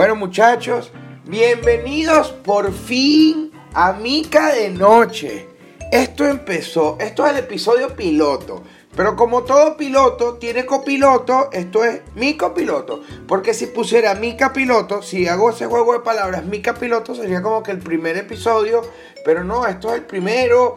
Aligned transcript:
Bueno 0.00 0.16
muchachos, 0.16 0.90
bienvenidos 1.26 2.32
por 2.32 2.72
fin 2.72 3.52
a 3.74 3.92
Mica 3.92 4.54
de 4.54 4.70
Noche. 4.70 5.46
Esto 5.92 6.24
empezó, 6.24 6.96
esto 6.98 7.26
es 7.26 7.32
el 7.32 7.40
episodio 7.40 7.94
piloto. 7.94 8.62
Pero 8.96 9.14
como 9.14 9.42
todo 9.42 9.76
piloto 9.76 10.38
tiene 10.38 10.64
copiloto, 10.64 11.50
esto 11.52 11.84
es 11.84 12.00
mi 12.14 12.34
copiloto. 12.34 13.02
Porque 13.28 13.52
si 13.52 13.66
pusiera 13.66 14.14
mi 14.14 14.38
piloto, 14.54 15.02
si 15.02 15.28
hago 15.28 15.50
ese 15.50 15.66
juego 15.66 15.92
de 15.92 16.00
palabras, 16.00 16.46
mi 16.46 16.60
piloto 16.60 17.14
sería 17.14 17.42
como 17.42 17.62
que 17.62 17.72
el 17.72 17.80
primer 17.80 18.16
episodio. 18.16 18.80
Pero 19.22 19.44
no, 19.44 19.66
esto 19.66 19.90
es 19.90 19.96
el 19.96 20.06
primero. 20.06 20.76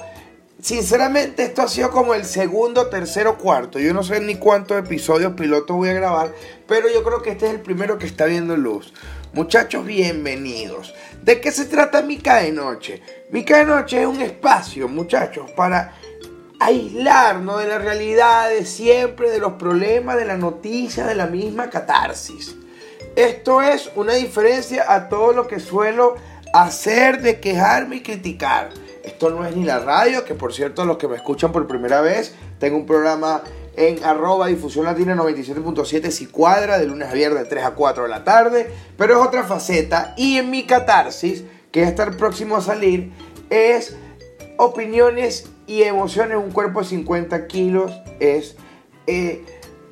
Sinceramente, 0.63 1.43
esto 1.43 1.61
ha 1.61 1.67
sido 1.67 1.91
como 1.91 2.13
el 2.13 2.23
segundo, 2.23 2.87
tercero, 2.87 3.37
cuarto. 3.37 3.79
Yo 3.79 3.93
no 3.93 4.01
sé 4.01 4.21
ni 4.21 4.35
cuántos 4.35 4.79
episodios 4.79 5.33
pilotos 5.33 5.75
voy 5.75 5.89
a 5.89 5.93
grabar, 5.93 6.33
pero 6.69 6.87
yo 6.89 7.03
creo 7.03 7.21
que 7.21 7.31
este 7.31 7.47
es 7.47 7.51
el 7.51 7.59
primero 7.59 7.97
que 7.97 8.05
está 8.05 8.23
viendo 8.23 8.55
luz. 8.55 8.93
Muchachos, 9.33 9.85
bienvenidos. 9.85 10.93
¿De 11.21 11.41
qué 11.41 11.51
se 11.51 11.65
trata 11.65 12.01
Mica 12.01 12.37
de 12.37 12.53
Noche? 12.53 13.01
Mica 13.29 13.57
de 13.57 13.65
Noche 13.65 14.03
es 14.03 14.07
un 14.07 14.21
espacio, 14.21 14.87
muchachos, 14.87 15.51
para 15.51 15.95
aislarnos 16.61 17.59
de 17.59 17.67
la 17.67 17.79
realidad 17.79 18.49
de 18.49 18.65
siempre, 18.65 19.31
de 19.31 19.39
los 19.39 19.53
problemas, 19.55 20.15
de 20.15 20.23
la 20.23 20.37
noticia, 20.37 21.05
de 21.05 21.15
la 21.15 21.25
misma 21.25 21.69
catarsis. 21.69 22.55
Esto 23.17 23.61
es 23.61 23.91
una 23.97 24.13
diferencia 24.13 24.85
a 24.87 25.09
todo 25.09 25.33
lo 25.33 25.45
que 25.45 25.59
suelo 25.59 26.15
hacer 26.53 27.21
de 27.21 27.41
quejarme 27.41 27.97
y 27.97 28.01
criticar. 28.01 28.69
Esto 29.03 29.29
no 29.29 29.45
es 29.45 29.55
ni 29.55 29.65
la 29.65 29.79
radio, 29.79 30.23
que 30.23 30.33
por 30.33 30.53
cierto, 30.53 30.85
los 30.85 30.97
que 30.97 31.07
me 31.07 31.17
escuchan 31.17 31.51
por 31.51 31.67
primera 31.67 32.01
vez, 32.01 32.33
tengo 32.59 32.77
un 32.77 32.85
programa 32.85 33.43
en 33.75 34.03
arroba 34.03 34.47
difusión 34.47 34.85
latina 34.85 35.15
97.7 35.15 36.09
si 36.09 36.27
cuadra 36.27 36.77
de 36.77 36.85
lunes 36.85 37.09
a 37.09 37.13
viernes 37.13 37.43
de 37.43 37.49
3 37.49 37.65
a 37.65 37.71
4 37.71 38.03
de 38.03 38.09
la 38.09 38.23
tarde, 38.23 38.71
pero 38.97 39.19
es 39.19 39.27
otra 39.27 39.43
faceta 39.43 40.13
y 40.15 40.37
en 40.37 40.49
mi 40.49 40.63
catarsis, 40.63 41.43
que 41.71 41.81
ya 41.81 41.87
está 41.87 42.09
próximo 42.11 42.55
a 42.55 42.61
salir, 42.61 43.11
es 43.49 43.97
opiniones 44.57 45.49
y 45.67 45.83
emociones, 45.83 46.37
un 46.37 46.51
cuerpo 46.51 46.81
de 46.81 46.85
50 46.85 47.47
kilos, 47.47 47.91
es 48.19 48.55
eh, 49.07 49.43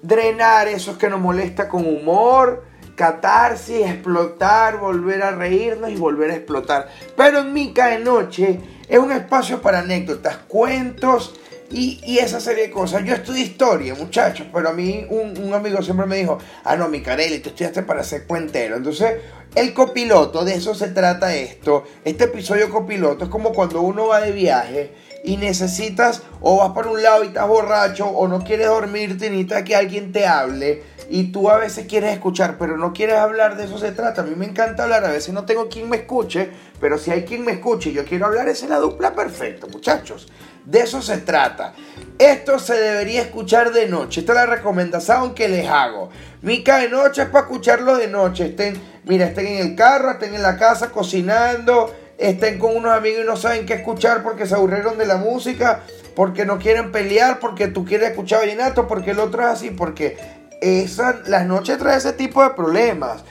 drenar 0.02 0.67
esos 0.67 0.97
que 0.97 1.09
nos 1.09 1.19
molesta 1.19 1.67
con 1.67 1.85
humor, 1.85 2.63
catarsis, 2.95 3.88
explotar, 3.88 4.80
volver 4.80 5.23
a 5.23 5.31
reírnos 5.31 5.89
y 5.89 5.95
volver 5.95 6.31
a 6.31 6.35
explotar. 6.35 6.89
Pero 7.17 7.39
en 7.39 7.53
Mica 7.53 7.88
de 7.88 8.00
Noche 8.00 8.59
es 8.92 9.00
un 9.00 9.09
espacio 9.14 9.61
para 9.61 9.80
anécdotas, 9.80 10.36
cuentos 10.50 11.34
y, 11.72 12.17
esa 12.17 12.42
serie 12.42 12.64
de 12.64 12.72
cosas. 12.72 13.06
Yo 13.06 13.14
estudié 13.14 13.44
historia, 13.44 13.95
muchachos, 13.95 14.47
pero 14.52 14.67
a 14.67 14.73
mí 14.73 15.06
un, 15.09 15.53
amigo 15.53 15.81
siempre 15.81 16.06
me 16.06 16.17
dijo, 16.17 16.39
ah, 16.66 16.75
no, 16.75 16.89
Micarelli, 16.89 17.39
tú 17.39 17.50
estudiaste 17.50 17.84
para 17.84 18.03
ser 18.03 18.28
cuentero. 18.28 18.75
Entonces, 18.75 19.14
el 19.56 19.73
copiloto, 19.73 20.44
de 20.44 20.56
eso 20.56 20.75
se 20.75 20.89
trata 20.89 21.34
esto. 21.34 21.86
Este 22.03 22.25
episodio 22.25 22.69
copiloto 22.69 23.23
es 23.23 23.30
como 23.30 23.53
cuando 23.53 23.80
uno 23.80 24.08
va 24.08 24.19
de 24.19 24.34
viaje 24.34 24.92
y 25.23 25.38
necesitas 25.38 26.23
o 26.42 26.58
vas 26.58 26.72
por 26.72 26.88
un 26.88 27.02
lado 27.02 27.23
y 27.23 27.28
estás 27.28 27.47
borracho 27.47 28.08
o 28.08 28.28
no 28.28 28.44
quieres 28.44 28.67
dormirte 28.67 29.30
necesitas 29.30 29.64
que 29.64 29.75
alguien 29.75 30.12
te 30.12 30.25
hable 30.25 30.84
y 31.11 31.25
tú 31.25 31.49
a 31.49 31.57
veces 31.57 31.87
quieres 31.87 32.13
escuchar 32.13 32.55
pero 32.57 32.77
no 32.77 32.93
quieres 32.93 33.17
hablar, 33.17 33.57
de 33.57 33.65
eso 33.65 33.77
se 33.77 33.91
trata. 33.91 34.21
A 34.21 34.23
mí 34.23 34.33
me 34.35 34.45
encanta 34.45 34.83
hablar, 34.83 35.03
a 35.03 35.11
veces 35.11 35.33
no 35.33 35.43
tengo 35.43 35.67
quien 35.67 35.89
me 35.89 35.97
escuche, 35.97 36.49
pero 36.79 36.97
si 36.97 37.11
hay 37.11 37.23
quien 37.23 37.43
me 37.43 37.51
escuche 37.51 37.89
y 37.89 37.93
yo 37.93 38.05
quiero 38.05 38.27
hablar, 38.27 38.47
esa 38.47 38.63
es 38.63 38.71
la 38.71 38.77
dupla 38.77 39.13
perfecta, 39.13 39.67
muchachos. 39.67 40.29
De 40.65 40.79
eso 40.79 41.01
se 41.01 41.17
trata. 41.17 41.73
Esto 42.17 42.59
se 42.59 42.75
debería 42.75 43.23
escuchar 43.23 43.73
de 43.73 43.87
noche. 43.89 44.21
Esta 44.21 44.31
es 44.31 44.35
la 44.37 44.45
recomendación 44.45 45.33
que 45.33 45.49
les 45.49 45.67
hago. 45.67 46.09
Mica 46.43 46.77
de 46.77 46.87
noche 46.87 47.23
es 47.23 47.27
para 47.27 47.45
escucharlo 47.45 47.97
de 47.97 48.07
noche. 48.07 48.45
Estén, 48.45 48.81
mira, 49.03 49.25
estén 49.25 49.47
en 49.47 49.67
el 49.67 49.75
carro, 49.75 50.11
estén 50.11 50.33
en 50.33 50.43
la 50.43 50.55
casa 50.55 50.91
cocinando, 50.91 51.94
estén 52.17 52.57
con 52.57 52.77
unos 52.77 52.94
amigos 52.94 53.21
y 53.23 53.27
no 53.27 53.35
saben 53.35 53.66
qué 53.66 53.73
escuchar 53.73 54.23
porque 54.23 54.45
se 54.45 54.55
aburrieron 54.55 54.97
de 54.97 55.07
la 55.07 55.17
música, 55.17 55.81
porque 56.16 56.45
no 56.45 56.57
quieren 56.57 56.94
pelear, 56.94 57.39
porque 57.39 57.67
tú 57.67 57.83
quieres 57.83 58.11
escuchar 58.11 58.41
vallenato, 58.41 58.88
porque 58.88 59.11
el 59.11 59.19
otro 59.19 59.41
es 59.41 59.47
así, 59.47 59.71
porque 59.71 60.41
esa, 60.61 61.22
las 61.27 61.45
noches 61.45 61.77
trae 61.77 61.97
ese 61.97 62.13
tipo 62.13 62.44
de 62.44 62.51
problemas. 62.51 63.23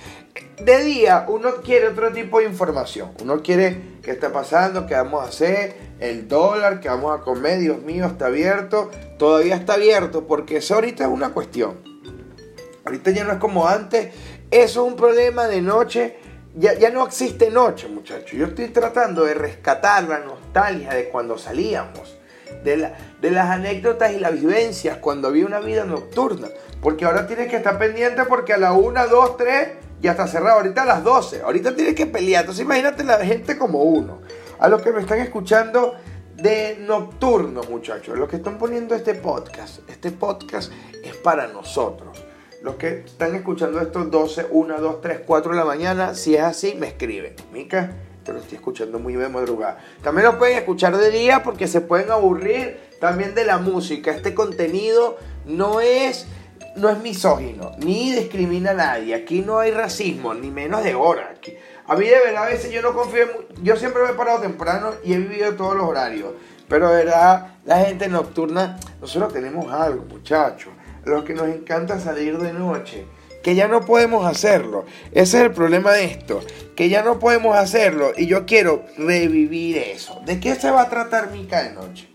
De 0.63 0.85
día 0.85 1.25
uno 1.29 1.57
quiere 1.65 1.89
otro 1.89 2.13
tipo 2.13 2.41
de 2.41 2.47
información. 2.47 3.13
Uno 3.23 3.43
quiere 3.43 3.99
qué 4.03 4.11
está 4.11 4.33
pasando, 4.33 4.87
qué 4.87 4.95
vamos 4.95 5.25
a 5.25 5.29
hacer, 5.29 5.77
el 6.01 6.29
dólar, 6.29 6.81
qué 6.81 6.89
vamos 6.89 7.19
a 7.19 7.23
comer, 7.23 7.61
Dios 7.61 7.81
mío, 7.83 8.07
está 8.07 8.27
abierto. 8.27 8.91
Todavía 9.19 9.57
está 9.57 9.75
abierto 9.75 10.27
porque 10.27 10.59
eso 10.59 10.75
ahorita 10.75 11.05
es 11.05 11.11
una 11.11 11.31
cuestión. 11.31 11.79
Ahorita 12.85 13.11
ya 13.11 13.25
no 13.25 13.33
es 13.33 13.39
como 13.39 13.67
antes. 13.67 14.13
Eso 14.51 14.85
es 14.85 14.93
un 14.93 14.97
problema 14.97 15.47
de 15.47 15.63
noche 15.63 16.17
ya, 16.57 16.91
no 16.91 17.07
existe 17.07 17.51
noche, 17.51 17.89
muchachos. 17.89 18.33
Yo 18.33 18.47
estoy 18.47 18.69
tratando 18.69 19.25
de 19.25 19.35
rescatar 19.35 20.05
la 20.05 20.19
nostalgia 20.19 20.93
de 20.95 21.09
cuando 21.09 21.39
salíamos, 21.39 22.19
de, 22.65 23.31
las 23.31 23.51
anécdotas 23.51 24.13
y 24.13 24.19
las 24.19 24.33
vivencias 24.33 24.99
cuando 24.99 25.29
había 25.29 25.47
una 25.47 25.61
vida 25.61 25.85
nocturna. 25.85 26.49
Porque 26.81 27.05
ahora 27.05 27.27
tienes 27.27 27.49
que 27.49 27.57
estar 27.57 27.79
pendiente 27.79 28.25
porque 28.25 28.53
a 28.53 28.59
la 28.59 28.73
1, 28.73 29.09
2, 29.09 29.37
3 29.37 29.69
ya 30.01 30.13
está 30.13 30.27
cerrado. 30.27 30.59
Ahorita 30.59 30.83
a 30.83 30.87
las 30.87 31.05
12. 31.05 31.43
Ahorita 31.43 31.75
tienes 31.75 31.95
que 31.95 32.07
pelear. 32.07 32.43
Entonces 32.43 32.65
imagínate 32.65 33.05
la 33.05 33.25
gente 33.25 33.59
como 33.59 33.83
uno. 33.83 34.21
A 34.59 34.69
los 34.69 34.83
que 34.83 34.93
me 34.93 35.01
están 35.01 35.21
escuchando 35.21 35.95
de 36.37 36.79
nocturno, 36.81 37.63
muchachos. 37.65 38.19
Los 38.19 38.29
que 38.29 38.37
están 38.37 38.59
poniendo 38.59 38.95
este 38.95 39.15
podcast. 39.15 39.81
Este 39.89 40.11
podcast 40.11 40.73
es 41.05 41.17
para 41.17 41.49
nosotros 41.49 42.25
los 42.63 42.75
que 42.75 43.05
están 43.07 43.35
escuchando 43.35 43.81
estos 43.81 44.11
12, 44.11 44.49
1, 44.51 44.81
2, 44.81 45.01
3, 45.01 45.21
4 45.27 45.53
de 45.53 45.59
la 45.59 45.65
mañana, 45.65 46.15
si 46.15 46.35
es 46.35 46.43
así, 46.43 46.75
me 46.75 46.89
escriben. 46.89 47.35
Mica, 47.53 47.95
lo 48.33 48.41
estoy 48.41 48.57
escuchando 48.57 48.99
muy 48.99 49.15
de 49.15 49.29
madrugada. 49.29 49.79
También 50.03 50.27
lo 50.27 50.39
pueden 50.39 50.59
escuchar 50.59 50.97
de 50.97 51.11
día 51.11 51.43
porque 51.43 51.69
se 51.69 51.81
pueden 51.81 52.11
aburrir 52.11 52.79
también 53.01 53.35
de 53.35 53.45
la 53.45 53.59
música. 53.59 54.11
Este 54.11 54.35
contenido 54.35 55.19
no 55.47 55.81
es, 55.81 56.27
no 56.77 56.89
es 56.89 56.99
misógino, 56.99 57.73
ni 57.79 58.13
discrimina 58.13 58.71
a 58.71 58.75
nadie. 58.75 59.15
Aquí 59.15 59.41
no 59.43 59.59
hay 59.59 59.71
racismo, 59.71 60.35
ni 60.35 60.51
menos 60.51 60.85
de 60.85 60.95
hora. 60.95 61.35
a 61.87 61.97
mí 61.97 62.07
de 62.07 62.19
verdad 62.19 62.45
a 62.45 62.49
veces 62.49 62.73
yo 62.73 62.83
no 62.83 62.95
confío 62.95 63.23
en, 63.23 63.65
Yo 63.65 63.77
siempre 63.77 64.03
me 64.03 64.11
he 64.11 64.15
parado 64.15 64.41
temprano 64.41 64.93
y 65.05 65.15
he 65.15 65.19
vivido 65.19 65.55
todos 65.55 65.77
los 65.77 65.87
horarios. 65.89 66.33
Pero 66.69 66.89
de 66.91 67.05
verdad, 67.05 67.55
la 67.65 67.79
gente 67.81 68.09
nocturna, 68.09 68.79
nosotros 69.01 69.33
tenemos 69.33 69.73
algo, 69.73 70.05
muchachos 70.05 70.73
los 71.05 71.25
que 71.25 71.35
nos 71.35 71.49
encanta 71.49 71.99
salir 71.99 72.39
de 72.39 72.53
noche, 72.53 73.07
que 73.43 73.55
ya 73.55 73.69
no 73.69 73.85
podemos 73.85 74.27
hacerlo. 74.27 74.85
Ese 75.13 75.39
es 75.39 75.45
el 75.45 75.53
problema 75.53 75.93
de 75.93 76.05
esto, 76.05 76.41
que 76.77 76.89
ya 76.89 77.03
no 77.03 77.19
podemos 77.19 77.57
hacerlo 77.57 78.13
y 78.17 78.27
yo 78.27 78.47
quiero 78.47 78.85
revivir 78.97 79.79
eso. 79.79 80.21
¿De 80.27 80.41
qué 80.41 80.55
se 80.55 80.71
va 80.71 80.83
a 80.83 80.91
tratar 80.91 81.31
Mica 81.31 81.63
de 81.63 81.73
Noche? 81.73 82.09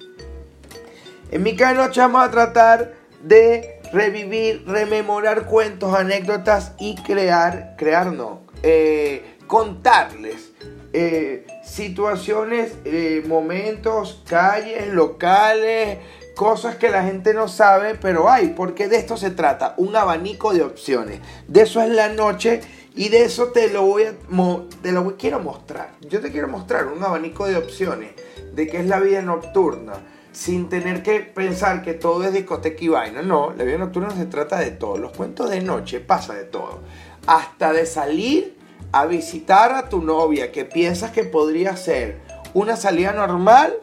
En 1.31 1.43
Mica 1.43 1.69
de 1.69 1.75
Noche 1.75 2.01
vamos 2.01 2.27
a 2.27 2.31
tratar 2.31 2.93
de 3.21 3.79
revivir, 3.91 4.63
rememorar 4.67 5.45
cuentos, 5.45 5.93
anécdotas 5.93 6.73
y 6.79 6.95
crear, 6.95 7.75
crear 7.77 8.11
no, 8.11 8.41
eh, 8.63 9.37
contarles 9.47 10.51
eh, 10.93 11.45
situaciones, 11.63 12.73
eh, 12.85 13.21
momentos, 13.27 14.23
calles, 14.27 14.87
locales, 14.87 15.97
cosas 16.35 16.75
que 16.75 16.89
la 16.89 17.03
gente 17.03 17.33
no 17.33 17.47
sabe, 17.47 17.95
pero 17.95 18.29
hay, 18.29 18.49
porque 18.49 18.87
de 18.87 18.97
esto 18.97 19.17
se 19.17 19.31
trata, 19.31 19.73
un 19.77 19.95
abanico 19.95 20.53
de 20.53 20.63
opciones. 20.63 21.21
De 21.47 21.61
eso 21.61 21.81
es 21.81 21.89
la 21.89 22.09
noche 22.09 22.61
y 22.93 23.09
de 23.09 23.23
eso 23.23 23.47
te 23.47 23.69
lo 23.71 23.83
voy 23.83 24.03
a 24.03 24.13
quiero 25.17 25.39
mostrar. 25.39 25.91
Yo 26.01 26.21
te 26.21 26.31
quiero 26.31 26.47
mostrar 26.47 26.87
un 26.87 27.03
abanico 27.03 27.47
de 27.47 27.57
opciones 27.57 28.11
de 28.53 28.67
qué 28.67 28.79
es 28.79 28.85
la 28.85 28.99
vida 28.99 29.21
nocturna, 29.21 29.93
sin 30.31 30.69
tener 30.69 31.01
que 31.01 31.21
pensar 31.21 31.81
que 31.81 31.93
todo 31.93 32.23
es 32.23 32.33
discoteca 32.33 32.83
y 32.83 32.89
vaina. 32.89 33.21
No, 33.21 33.53
la 33.53 33.63
vida 33.63 33.77
nocturna 33.77 34.11
se 34.11 34.25
trata 34.25 34.59
de 34.59 34.71
todo. 34.71 34.97
Los 34.97 35.13
cuentos 35.13 35.49
de 35.49 35.61
noche 35.61 35.99
pasa 35.99 36.33
de 36.33 36.43
todo. 36.43 36.81
Hasta 37.27 37.73
de 37.73 37.85
salir 37.85 38.57
a 38.91 39.05
visitar 39.05 39.73
a 39.73 39.89
tu 39.89 40.01
novia 40.01 40.51
que 40.51 40.65
piensas 40.65 41.11
que 41.11 41.23
podría 41.23 41.75
ser 41.75 42.19
una 42.53 42.75
salida 42.75 43.13
normal 43.13 43.77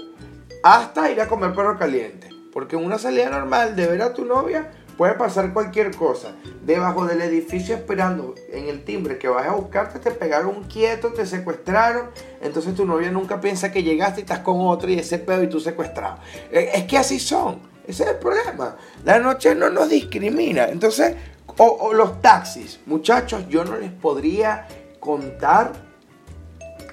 hasta 0.62 1.10
ir 1.10 1.20
a 1.20 1.28
comer 1.28 1.54
perro 1.54 1.78
caliente. 1.78 2.31
Porque 2.52 2.76
en 2.76 2.84
una 2.84 2.98
salida 2.98 3.30
normal 3.30 3.76
de 3.76 3.86
ver 3.86 4.02
a 4.02 4.12
tu 4.12 4.24
novia 4.24 4.70
puede 4.96 5.14
pasar 5.14 5.52
cualquier 5.52 5.94
cosa. 5.96 6.34
Debajo 6.64 7.06
del 7.06 7.22
edificio 7.22 7.74
esperando 7.74 8.34
en 8.50 8.68
el 8.68 8.84
timbre 8.84 9.18
que 9.18 9.28
vas 9.28 9.46
a 9.46 9.52
buscarte, 9.52 9.98
te 9.98 10.10
pegaron 10.10 10.64
quieto, 10.64 11.12
te 11.12 11.26
secuestraron. 11.26 12.10
Entonces 12.40 12.74
tu 12.74 12.84
novia 12.84 13.10
nunca 13.10 13.40
piensa 13.40 13.72
que 13.72 13.82
llegaste 13.82 14.20
y 14.20 14.22
estás 14.22 14.40
con 14.40 14.60
otro 14.60 14.90
y 14.90 14.98
ese 14.98 15.18
pedo 15.18 15.42
y 15.42 15.48
tú 15.48 15.60
secuestrado. 15.60 16.18
Eh, 16.50 16.70
es 16.74 16.84
que 16.84 16.98
así 16.98 17.18
son. 17.18 17.72
Ese 17.86 18.04
es 18.04 18.10
el 18.10 18.16
problema. 18.16 18.76
La 19.04 19.18
noche 19.18 19.54
no 19.54 19.70
nos 19.70 19.88
discrimina. 19.88 20.66
Entonces, 20.66 21.16
o, 21.58 21.92
los 21.92 22.20
taxis. 22.20 22.80
Muchachos, 22.86 23.48
yo 23.48 23.64
no 23.64 23.76
les 23.76 23.90
podría 23.90 24.66
contar 25.00 25.72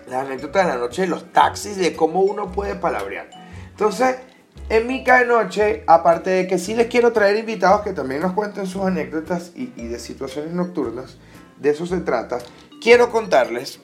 la 0.08 0.22
anécdota 0.22 0.64
de 0.64 0.70
la 0.70 0.78
noche 0.78 1.04
de 1.04 1.08
los 1.08 1.32
taxis, 1.32 1.78
de 1.78 1.96
cómo 1.96 2.22
uno 2.22 2.52
puede 2.52 2.76
palabrear. 2.76 3.30
Entonces, 3.70 4.16
en 4.70 4.86
Mica 4.86 5.20
de 5.20 5.26
Noche, 5.26 5.84
aparte 5.88 6.30
de 6.30 6.48
que 6.48 6.60
sí 6.60 6.76
les 6.76 6.88
quiero 6.88 7.12
traer 7.12 7.38
invitados 7.38 7.82
que 7.82 7.92
también 7.92 8.22
nos 8.22 8.34
cuenten 8.34 8.68
sus 8.68 8.84
anécdotas 8.84 9.52
y, 9.56 9.66
de 9.66 10.00
situaciones 10.00 10.54
nocturnas, 10.54 11.18
de 11.58 11.72
eso 11.72 11.88
se 11.88 11.98
trata, 12.02 12.38
quiero 12.82 13.10
contarles 13.10 13.80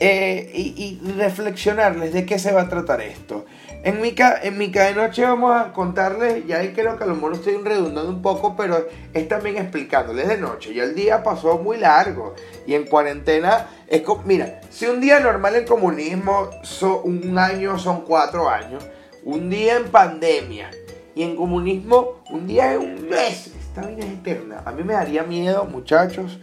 eh, 0.00 0.50
y, 0.54 1.00
reflexionarles 1.16 2.12
de 2.14 2.24
qué 2.24 2.38
se 2.38 2.52
va 2.52 2.62
a 2.62 2.68
tratar 2.68 3.02
esto. 3.02 3.44
En 3.84 4.00
mi, 4.00 4.14
en 4.42 4.56
mi 4.56 4.68
de 4.68 4.94
noche 4.94 5.22
vamos 5.22 5.54
a 5.54 5.74
contarles, 5.74 6.46
ya 6.46 6.60
ahí 6.60 6.72
creo 6.72 6.96
que 6.96 7.04
a 7.04 7.06
lo 7.06 7.16
mejor 7.16 7.34
estoy 7.34 7.58
redundando 7.62 8.10
un 8.10 8.22
poco, 8.22 8.56
pero 8.56 8.88
es 9.12 9.28
también 9.28 9.58
explicándoles 9.58 10.26
de 10.26 10.38
noche. 10.38 10.72
Ya 10.72 10.84
el 10.84 10.94
día 10.94 11.22
pasó 11.22 11.58
muy 11.58 11.76
largo 11.76 12.34
y 12.66 12.74
en 12.74 12.86
cuarentena 12.86 13.68
es 13.86 14.02
mira, 14.24 14.62
si 14.70 14.86
un 14.86 15.02
día 15.02 15.20
normal 15.20 15.54
en 15.56 15.66
comunismo 15.66 16.48
son 16.62 17.00
un 17.04 17.38
año 17.38 17.78
son 17.78 18.06
cuatro 18.06 18.48
años, 18.48 18.82
un 19.24 19.50
día 19.50 19.76
en 19.76 19.84
pandemia 19.84 20.70
y 21.14 21.22
en 21.22 21.36
comunismo 21.36 22.22
un 22.30 22.46
día 22.46 22.72
es 22.72 22.78
un 22.78 23.08
mes, 23.08 23.48
esta 23.58 23.86
vida 23.86 24.04
es 24.04 24.12
eterna. 24.12 24.62
A 24.64 24.72
mí 24.72 24.82
me 24.84 24.94
daría 24.94 25.22
miedo, 25.24 25.64
muchachos, 25.64 26.38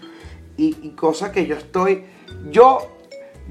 y, 0.57 0.77
y 0.81 0.91
cosa 0.91 1.31
que 1.31 1.45
yo 1.45 1.55
estoy, 1.55 2.03
yo 2.49 2.97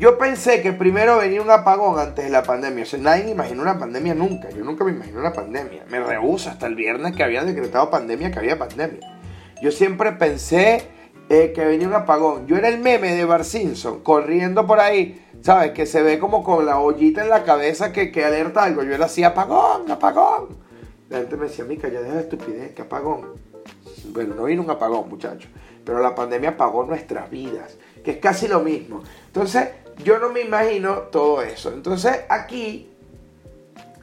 yo 0.00 0.16
pensé 0.16 0.62
que 0.62 0.72
primero 0.72 1.18
venía 1.18 1.42
un 1.42 1.50
apagón 1.50 1.98
antes 1.98 2.24
de 2.24 2.30
la 2.30 2.42
pandemia. 2.42 2.84
O 2.84 2.86
sea, 2.86 2.98
nadie 2.98 3.30
imaginó 3.30 3.60
una 3.60 3.78
pandemia 3.78 4.14
nunca. 4.14 4.48
Yo 4.48 4.64
nunca 4.64 4.82
me 4.82 4.92
imaginé 4.92 5.18
una 5.18 5.34
pandemia. 5.34 5.84
Me 5.90 6.00
rehúso 6.00 6.48
hasta 6.48 6.66
el 6.68 6.74
viernes 6.74 7.14
que 7.14 7.22
había 7.22 7.44
decretado 7.44 7.90
pandemia, 7.90 8.30
que 8.30 8.38
había 8.38 8.58
pandemia. 8.58 9.00
Yo 9.60 9.70
siempre 9.70 10.12
pensé 10.12 10.86
eh, 11.28 11.52
que 11.54 11.64
venía 11.66 11.86
un 11.86 11.92
apagón. 11.92 12.46
Yo 12.46 12.56
era 12.56 12.68
el 12.68 12.78
meme 12.78 13.14
de 13.14 13.26
Bar 13.26 13.44
Simpson, 13.44 14.00
corriendo 14.02 14.66
por 14.66 14.80
ahí, 14.80 15.22
¿sabes? 15.42 15.72
Que 15.72 15.86
se 15.86 16.02
ve 16.02 16.18
como 16.18 16.42
con 16.42 16.66
la 16.66 16.78
ollita 16.78 17.22
en 17.22 17.30
la 17.30 17.44
cabeza 17.44 17.92
que, 17.92 18.10
que 18.10 18.24
alerta 18.24 18.64
algo. 18.64 18.82
Yo 18.82 18.94
era 18.94 19.06
así, 19.06 19.24
apagón, 19.24 19.90
apagón. 19.90 20.58
La 21.08 21.18
gente 21.18 21.36
me 21.36 21.46
decía, 21.46 21.64
Mica, 21.64 21.88
ya 21.88 22.00
deja 22.00 22.14
de 22.14 22.20
estupidez, 22.20 22.72
que 22.72 22.82
apagón. 22.82 23.34
Bueno, 24.12 24.34
no 24.34 24.44
vino 24.44 24.62
un 24.62 24.70
apagón, 24.70 25.08
muchachos. 25.08 25.50
Pero 25.84 26.00
la 26.00 26.14
pandemia 26.14 26.50
apagó 26.50 26.84
nuestras 26.84 27.30
vidas, 27.30 27.76
que 28.04 28.12
es 28.12 28.16
casi 28.18 28.48
lo 28.48 28.60
mismo. 28.60 29.02
Entonces, 29.26 29.68
yo 30.04 30.18
no 30.18 30.30
me 30.30 30.42
imagino 30.42 30.94
todo 31.10 31.42
eso. 31.42 31.72
Entonces 31.72 32.20
aquí, 32.28 32.90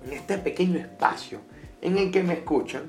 en 0.05 0.13
este 0.13 0.37
pequeño 0.37 0.79
espacio 0.79 1.39
en 1.81 1.97
el 1.97 2.11
que 2.11 2.23
me 2.23 2.33
escuchan, 2.33 2.83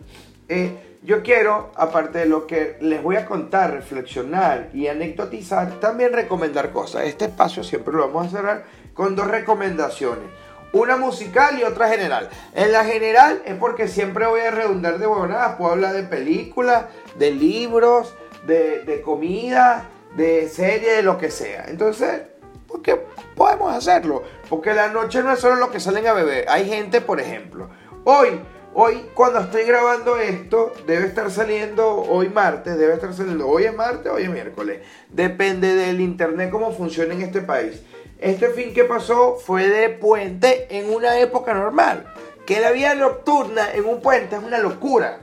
eh, 0.48 0.87
yo 1.02 1.22
quiero, 1.22 1.70
aparte 1.76 2.18
de 2.18 2.26
lo 2.26 2.46
que 2.46 2.76
les 2.80 3.02
voy 3.02 3.16
a 3.16 3.26
contar, 3.26 3.72
reflexionar 3.72 4.70
y 4.74 4.88
anecdotizar, 4.88 5.78
también 5.80 6.12
recomendar 6.12 6.72
cosas. 6.72 7.04
Este 7.04 7.26
espacio 7.26 7.62
siempre 7.62 7.94
lo 7.94 8.08
vamos 8.08 8.26
a 8.26 8.36
cerrar 8.36 8.64
con 8.94 9.14
dos 9.14 9.28
recomendaciones. 9.28 10.24
Una 10.72 10.96
musical 10.96 11.58
y 11.58 11.62
otra 11.62 11.88
general. 11.88 12.28
En 12.54 12.72
la 12.72 12.84
general 12.84 13.42
es 13.46 13.54
porque 13.54 13.88
siempre 13.88 14.26
voy 14.26 14.40
a 14.40 14.50
redundar 14.50 14.98
de 14.98 15.06
buenas. 15.06 15.54
Puedo 15.56 15.72
hablar 15.72 15.94
de 15.94 16.02
películas, 16.02 16.86
de 17.18 17.30
libros, 17.30 18.14
de, 18.46 18.82
de 18.84 19.00
comida, 19.00 19.88
de 20.16 20.48
serie, 20.48 20.92
de 20.92 21.02
lo 21.02 21.16
que 21.16 21.30
sea. 21.30 21.66
Entonces, 21.68 22.22
porque 22.66 23.00
podemos 23.34 23.74
hacerlo. 23.74 24.24
Porque 24.50 24.74
la 24.74 24.88
noche 24.88 25.22
no 25.22 25.32
es 25.32 25.38
solo 25.38 25.56
lo 25.56 25.70
que 25.70 25.80
salen 25.80 26.06
a 26.06 26.12
beber. 26.12 26.46
Hay 26.50 26.68
gente, 26.68 27.00
por 27.00 27.18
ejemplo, 27.18 27.70
hoy, 28.04 28.40
hoy 28.74 29.10
cuando 29.14 29.40
estoy 29.40 29.64
grabando 29.64 30.16
esto, 30.16 30.72
debe 30.86 31.06
estar 31.06 31.30
saliendo 31.30 32.02
hoy 32.02 32.28
martes, 32.28 32.78
debe 32.78 32.94
estar 32.94 33.12
saliendo 33.14 33.48
hoy 33.48 33.64
es 33.64 33.74
martes, 33.74 34.10
hoy 34.12 34.24
es 34.24 34.30
miércoles. 34.30 34.80
Depende 35.10 35.74
del 35.74 36.00
internet 36.00 36.50
cómo 36.50 36.72
funciona 36.72 37.14
en 37.14 37.22
este 37.22 37.40
país. 37.40 37.82
Este 38.18 38.48
fin 38.50 38.74
que 38.74 38.84
pasó 38.84 39.36
fue 39.36 39.68
de 39.68 39.90
puente 39.90 40.66
en 40.70 40.92
una 40.92 41.18
época 41.18 41.54
normal. 41.54 42.12
Que 42.46 42.60
la 42.60 42.70
vida 42.70 42.94
nocturna 42.94 43.72
en 43.72 43.84
un 43.84 44.00
puente 44.00 44.36
es 44.36 44.42
una 44.42 44.58
locura. 44.58 45.20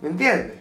¿Me 0.00 0.08
entiendes? 0.08 0.56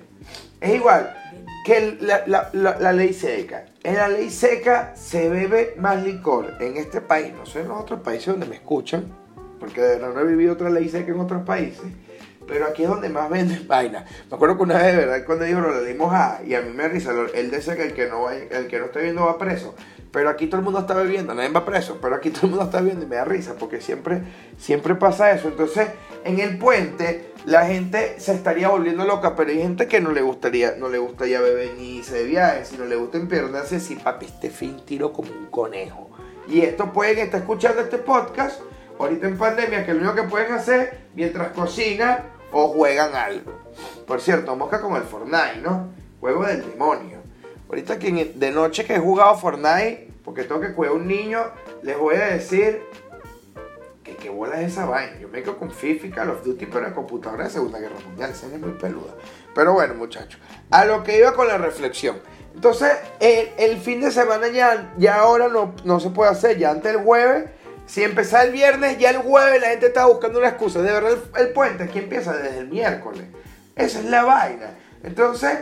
Es 0.59 0.75
igual 0.75 1.15
que 1.63 1.97
la, 2.01 2.93
ley 2.93 3.13
seca. 3.13 3.65
En 3.83 3.95
la 3.95 4.07
ley 4.07 4.29
seca 4.29 4.95
se 4.95 5.29
bebe 5.29 5.75
más 5.77 6.03
licor 6.03 6.55
en 6.59 6.77
este 6.77 7.01
país, 7.01 7.33
no 7.33 7.45
sé 7.45 7.61
en 7.61 7.69
los 7.69 7.81
otros 7.81 8.01
países 8.01 8.27
donde 8.27 8.45
me 8.45 8.55
escuchan, 8.55 9.05
porque 9.59 9.81
de 9.81 9.95
verdad 9.95 10.13
no 10.13 10.21
he 10.21 10.25
vivido 10.25 10.53
otra 10.53 10.69
ley 10.69 10.89
seca 10.89 11.11
en 11.11 11.19
otros 11.19 11.43
países, 11.43 11.85
pero 12.51 12.67
aquí 12.67 12.83
es 12.83 12.89
donde 12.89 13.07
más 13.07 13.29
venden 13.29 13.65
vaina. 13.67 14.03
Me 14.29 14.35
acuerdo 14.35 14.57
que 14.57 14.63
una 14.63 14.77
vez, 14.77 14.87
de 14.87 15.05
verdad, 15.05 15.25
cuando 15.25 15.45
dijo 15.45 15.61
lo 15.61 15.73
le 15.73 15.87
dimos 15.87 16.13
a, 16.13 16.41
y 16.45 16.53
a 16.53 16.61
mí 16.61 16.71
me 16.73 16.85
risa, 16.89 17.13
él 17.33 17.49
dice 17.49 17.77
que 17.77 17.83
el 17.83 17.93
que 17.93 18.09
no, 18.09 18.29
el 18.29 18.67
que 18.67 18.77
no 18.77 18.87
esté 18.87 19.01
viendo 19.03 19.25
va 19.25 19.37
preso. 19.37 19.73
Pero 20.11 20.29
aquí 20.29 20.47
todo 20.47 20.57
el 20.57 20.65
mundo 20.65 20.81
está 20.81 20.93
bebiendo, 20.93 21.33
nadie 21.33 21.47
va 21.47 21.63
preso, 21.63 21.99
pero 22.01 22.13
aquí 22.13 22.29
todo 22.31 22.47
el 22.47 22.49
mundo 22.49 22.65
está 22.65 22.81
bebiendo 22.81 23.05
y 23.05 23.07
me 23.07 23.15
da 23.15 23.23
risa, 23.23 23.55
porque 23.57 23.79
siempre, 23.79 24.21
siempre 24.57 24.95
pasa 24.95 25.31
eso. 25.31 25.47
Entonces, 25.47 25.87
en 26.25 26.41
el 26.41 26.57
puente, 26.57 27.31
la 27.45 27.65
gente 27.65 28.19
se 28.19 28.33
estaría 28.33 28.67
volviendo 28.67 29.05
loca, 29.05 29.33
pero 29.33 29.49
hay 29.49 29.61
gente 29.61 29.87
que 29.87 30.01
no 30.01 30.11
le 30.11 30.21
gustaría, 30.21 30.75
no 30.77 30.89
le 30.89 30.97
gustaría 30.97 31.39
beber 31.39 31.75
ni 31.77 31.99
irse 31.99 32.15
de 32.15 32.25
viaje, 32.25 32.65
si 32.65 32.77
no 32.77 32.83
le 32.83 32.97
gusta 32.97 33.17
empiernarse, 33.17 33.79
si 33.79 33.95
papi, 33.95 34.25
este 34.25 34.49
fin 34.49 34.81
tiro 34.85 35.13
como 35.13 35.31
un 35.31 35.45
conejo. 35.45 36.09
Y 36.49 36.63
esto 36.63 36.91
pueden 36.91 37.19
estar 37.19 37.39
escuchando 37.39 37.79
este 37.79 37.97
podcast 37.97 38.59
ahorita 38.99 39.25
en 39.25 39.37
pandemia, 39.37 39.85
que 39.85 39.93
lo 39.93 40.01
único 40.01 40.15
que 40.15 40.23
pueden 40.23 40.51
hacer 40.51 40.99
mientras 41.15 41.53
cocinan 41.53 42.40
o 42.51 42.67
juegan 42.69 43.15
algo. 43.15 43.51
Por 44.05 44.21
cierto, 44.21 44.55
mosca 44.55 44.81
con 44.81 44.95
el 44.95 45.03
Fortnite, 45.03 45.61
¿no? 45.61 45.89
Juego 46.19 46.45
del 46.45 46.69
demonio. 46.69 47.19
Ahorita 47.69 47.97
que 47.97 48.33
de 48.35 48.51
noche 48.51 48.85
que 48.85 48.95
he 48.95 48.99
jugado 48.99 49.37
Fortnite, 49.37 50.11
porque 50.23 50.43
tengo 50.43 50.61
que 50.61 50.73
cuidar 50.73 50.93
a 50.93 50.97
un 50.97 51.07
niño, 51.07 51.39
les 51.83 51.97
voy 51.97 52.15
a 52.15 52.25
decir 52.25 52.81
que 54.03 54.15
qué 54.15 54.29
bola 54.29 54.61
es 54.61 54.73
esa 54.73 54.85
vaina. 54.85 55.17
Yo 55.19 55.29
me 55.29 55.41
quedo 55.41 55.57
con 55.57 55.71
FIFA 55.71 56.13
Call 56.13 56.29
of 56.31 56.43
Duty, 56.43 56.65
pero 56.65 56.87
en 56.87 56.93
computadora 56.93 57.45
de 57.45 57.49
Segunda 57.49 57.79
Guerra 57.79 57.95
Mundial. 58.05 58.31
Esa 58.31 58.47
es 58.47 58.59
muy 58.59 58.71
peluda. 58.71 59.15
Pero 59.55 59.73
bueno, 59.73 59.93
muchachos, 59.95 60.39
a 60.69 60.85
lo 60.85 61.03
que 61.03 61.17
iba 61.17 61.33
con 61.33 61.47
la 61.47 61.57
reflexión. 61.57 62.19
Entonces, 62.53 62.91
el, 63.19 63.77
fin 63.77 64.01
de 64.01 64.11
semana 64.11 64.49
ya, 64.49 64.93
ya 64.97 65.21
ahora 65.21 65.47
no, 65.47 65.73
no 65.85 65.99
se 65.99 66.09
puede 66.09 66.31
hacer. 66.31 66.57
Ya 66.57 66.71
antes 66.71 66.91
del 66.91 67.01
jueves, 67.03 67.49
si 67.85 68.03
empezaba 68.03 68.43
el 68.43 68.51
viernes, 68.51 68.97
ya 68.97 69.09
el 69.09 69.17
jueves 69.17 69.61
la 69.61 69.69
gente 69.69 69.87
estaba 69.87 70.07
buscando 70.07 70.39
una 70.39 70.49
excusa. 70.49 70.81
De 70.81 70.91
verdad, 70.91 71.17
el, 71.37 71.49
puente 71.49 71.83
aquí 71.83 71.99
empieza 71.99 72.33
desde 72.33 72.59
el 72.59 72.69
miércoles. 72.69 73.23
Esa 73.75 73.99
es 73.99 74.05
la 74.05 74.23
vaina. 74.23 74.77
Entonces, 75.03 75.59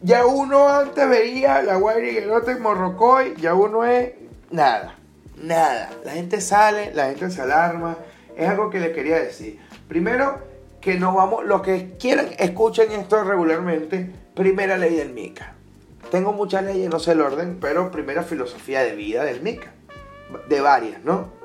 ya 0.00 0.26
uno 0.26 0.68
antes 0.68 1.08
veía 1.08 1.62
la 1.62 1.76
Guaira 1.76 2.08
y 2.08 2.60
Morrocoy, 2.60 3.34
ya 3.36 3.54
uno 3.54 3.84
es 3.84 4.12
nada, 4.50 4.96
nada. 5.36 5.90
La 6.04 6.12
gente 6.12 6.40
sale, 6.40 6.92
la 6.94 7.06
gente 7.06 7.30
se 7.30 7.42
alarma. 7.42 7.96
Es 8.36 8.48
algo 8.48 8.70
que 8.70 8.80
le 8.80 8.92
quería 8.92 9.18
decir. 9.18 9.58
Primero, 9.88 10.38
que 10.80 10.98
nos 10.98 11.14
vamos, 11.14 11.44
los 11.44 11.62
que 11.62 11.96
quieran, 11.98 12.28
escuchen 12.38 12.92
esto 12.92 13.22
regularmente. 13.24 14.10
Primera 14.34 14.76
ley 14.76 14.94
del 14.94 15.12
MICA. 15.12 15.54
Tengo 16.10 16.32
muchas 16.32 16.64
leyes, 16.64 16.88
no 16.90 16.98
sé 16.98 17.12
el 17.12 17.20
orden, 17.20 17.58
pero 17.60 17.90
primera 17.90 18.22
filosofía 18.22 18.82
de 18.82 18.94
vida 18.94 19.24
del 19.24 19.42
MICA. 19.42 19.72
De 20.48 20.60
varias, 20.60 21.02
¿no? 21.04 21.41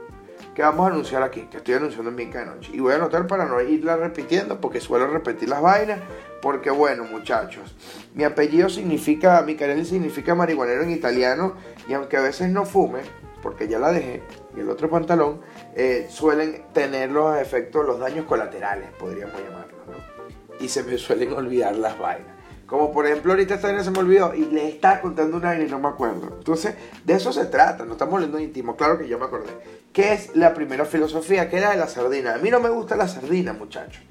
Que 0.58 0.64
vamos 0.64 0.88
a 0.88 0.92
anunciar 0.92 1.22
aquí, 1.22 1.42
que 1.52 1.58
estoy 1.58 1.76
anunciando 1.76 2.10
en 2.10 2.16
MICA 2.16 2.40
de 2.40 2.46
noche. 2.48 2.72
Y 2.74 2.80
voy 2.80 2.92
a 2.94 2.96
anotar 2.96 3.28
para 3.28 3.46
no 3.46 3.62
irla 3.62 3.96
repitiendo, 3.96 4.60
porque 4.60 4.82
suelo 4.82 5.06
repetir 5.06 5.50
las 5.50 5.62
vainas 5.62 6.00
porque 6.42 6.72
bueno, 6.72 7.04
muchachos, 7.04 7.76
mi 8.16 8.24
apellido 8.24 8.68
significa, 8.68 9.40
mi 9.44 9.56
significa 9.86 10.34
marihuanero 10.34 10.82
en 10.82 10.90
italiano 10.90 11.54
y 11.88 11.94
aunque 11.94 12.18
a 12.18 12.22
veces 12.22 12.50
no 12.50 12.66
fume, 12.66 13.02
porque 13.44 13.68
ya 13.68 13.78
la 13.78 13.92
dejé, 13.92 14.24
y 14.56 14.62
el 14.62 14.70
otro 14.72 14.90
pantalón, 14.90 15.42
eh, 15.76 16.08
suelen 16.10 16.64
tener 16.74 17.12
los 17.12 17.38
efectos, 17.38 17.86
los 17.86 18.00
daños 18.00 18.26
colaterales, 18.26 18.90
podríamos 18.98 19.40
llamarlo, 19.40 19.78
¿no? 19.86 20.58
Y 20.60 20.70
se 20.70 20.82
me 20.82 20.98
suelen 20.98 21.34
olvidar 21.34 21.76
las 21.76 22.00
vainas. 22.00 22.37
Como 22.68 22.92
por 22.92 23.08
ejemplo, 23.08 23.32
ahorita 23.32 23.56
esta 23.56 23.68
vaina 23.68 23.82
se 23.82 23.92
me 23.92 24.00
olvidó 24.00 24.36
y 24.36 24.44
le 24.46 24.68
estaba 24.68 25.00
contando 25.00 25.38
una 25.38 25.56
y 25.56 25.68
no 25.68 25.80
me 25.80 25.88
acuerdo. 25.88 26.36
Entonces, 26.38 26.76
de 27.06 27.14
eso 27.14 27.32
se 27.32 27.46
trata, 27.46 27.86
no 27.86 27.94
estamos 27.94 28.16
hablando 28.16 28.40
íntimo, 28.40 28.76
claro 28.76 28.98
que 28.98 29.08
yo 29.08 29.18
me 29.18 29.26
acordé. 29.26 29.52
¿Qué 29.94 30.12
es 30.12 30.36
la 30.36 30.54
primera 30.54 30.84
filosofía? 30.84 31.50
Que 31.50 31.58
era 31.58 31.72
de 31.72 31.78
la 31.78 31.88
sardina. 31.88 32.36
A 32.36 32.38
mí 32.40 32.52
no 32.52 32.60
me 32.60 32.70
gusta 32.70 32.98
la 32.98 33.08
sardina, 33.08 33.54
muchachos. 33.54 34.04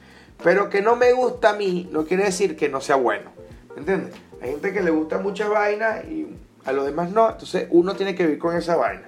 Pero 0.43 0.71
que 0.71 0.81
no 0.81 0.97
me 0.97 1.13
gusta 1.13 1.51
a 1.51 1.53
mí 1.53 1.89
no 1.93 2.07
quiere 2.07 2.25
decir 2.25 2.57
que 2.57 2.71
no 2.71 2.81
sea 2.81 2.97
bueno. 2.97 3.31
¿Entiendes? 3.77 4.15
Hay 4.41 4.51
gente 4.53 4.73
que 4.73 4.83
le 4.83 4.91
gusta 4.91 5.19
mucha 5.19 5.49
vaina 5.49 6.01
y 6.01 6.27
a 6.65 6.73
los 6.73 6.87
demás 6.87 7.11
no. 7.11 7.31
Entonces 7.31 7.69
uno 7.71 7.95
tiene 7.95 8.15
que 8.15 8.25
vivir 8.25 8.39
con 8.39 8.57
esa 8.57 8.77
vaina. 8.77 9.05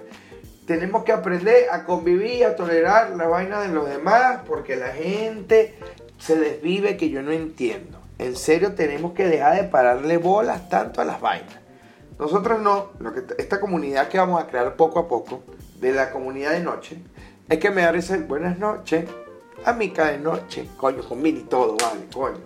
Tenemos 0.67 1.03
que 1.03 1.11
aprender 1.11 1.65
a 1.71 1.85
convivir, 1.85 2.45
a 2.45 2.55
tolerar 2.55 3.15
la 3.15 3.27
vaina 3.27 3.61
de 3.61 3.69
los 3.69 3.89
demás 3.89 4.41
porque 4.45 4.75
la 4.75 4.89
gente 4.89 5.75
se 6.19 6.37
desvive 6.37 6.97
que 6.97 7.09
yo 7.09 7.23
no 7.23 7.31
entiendo. 7.31 7.98
En 8.19 8.35
serio 8.35 8.75
tenemos 8.75 9.13
que 9.13 9.25
dejar 9.25 9.55
de 9.55 9.63
pararle 9.63 10.17
bolas 10.17 10.67
tanto 10.69 11.01
a 11.01 11.05
las 11.05 11.21
vainas. 11.21 11.57
Nosotros 12.19 12.61
no, 12.61 12.89
esta 13.37 13.61
comunidad 13.61 14.09
que 14.09 14.17
vamos 14.17 14.43
a 14.43 14.47
crear 14.47 14.75
poco 14.75 14.99
a 14.99 15.07
poco, 15.07 15.41
de 15.79 15.93
la 15.93 16.11
comunidad 16.11 16.51
de 16.51 16.59
noche, 16.59 17.01
es 17.47 17.59
que 17.59 17.71
me 17.71 17.81
da 17.81 17.93
risa, 17.93 18.17
buenas 18.27 18.59
noches, 18.59 19.05
amiga 19.63 20.07
de 20.07 20.17
noche, 20.17 20.67
coño, 20.75 21.01
con 21.01 21.21
mil 21.21 21.37
y 21.37 21.43
todo, 21.43 21.77
vale, 21.77 22.07
coño. 22.13 22.43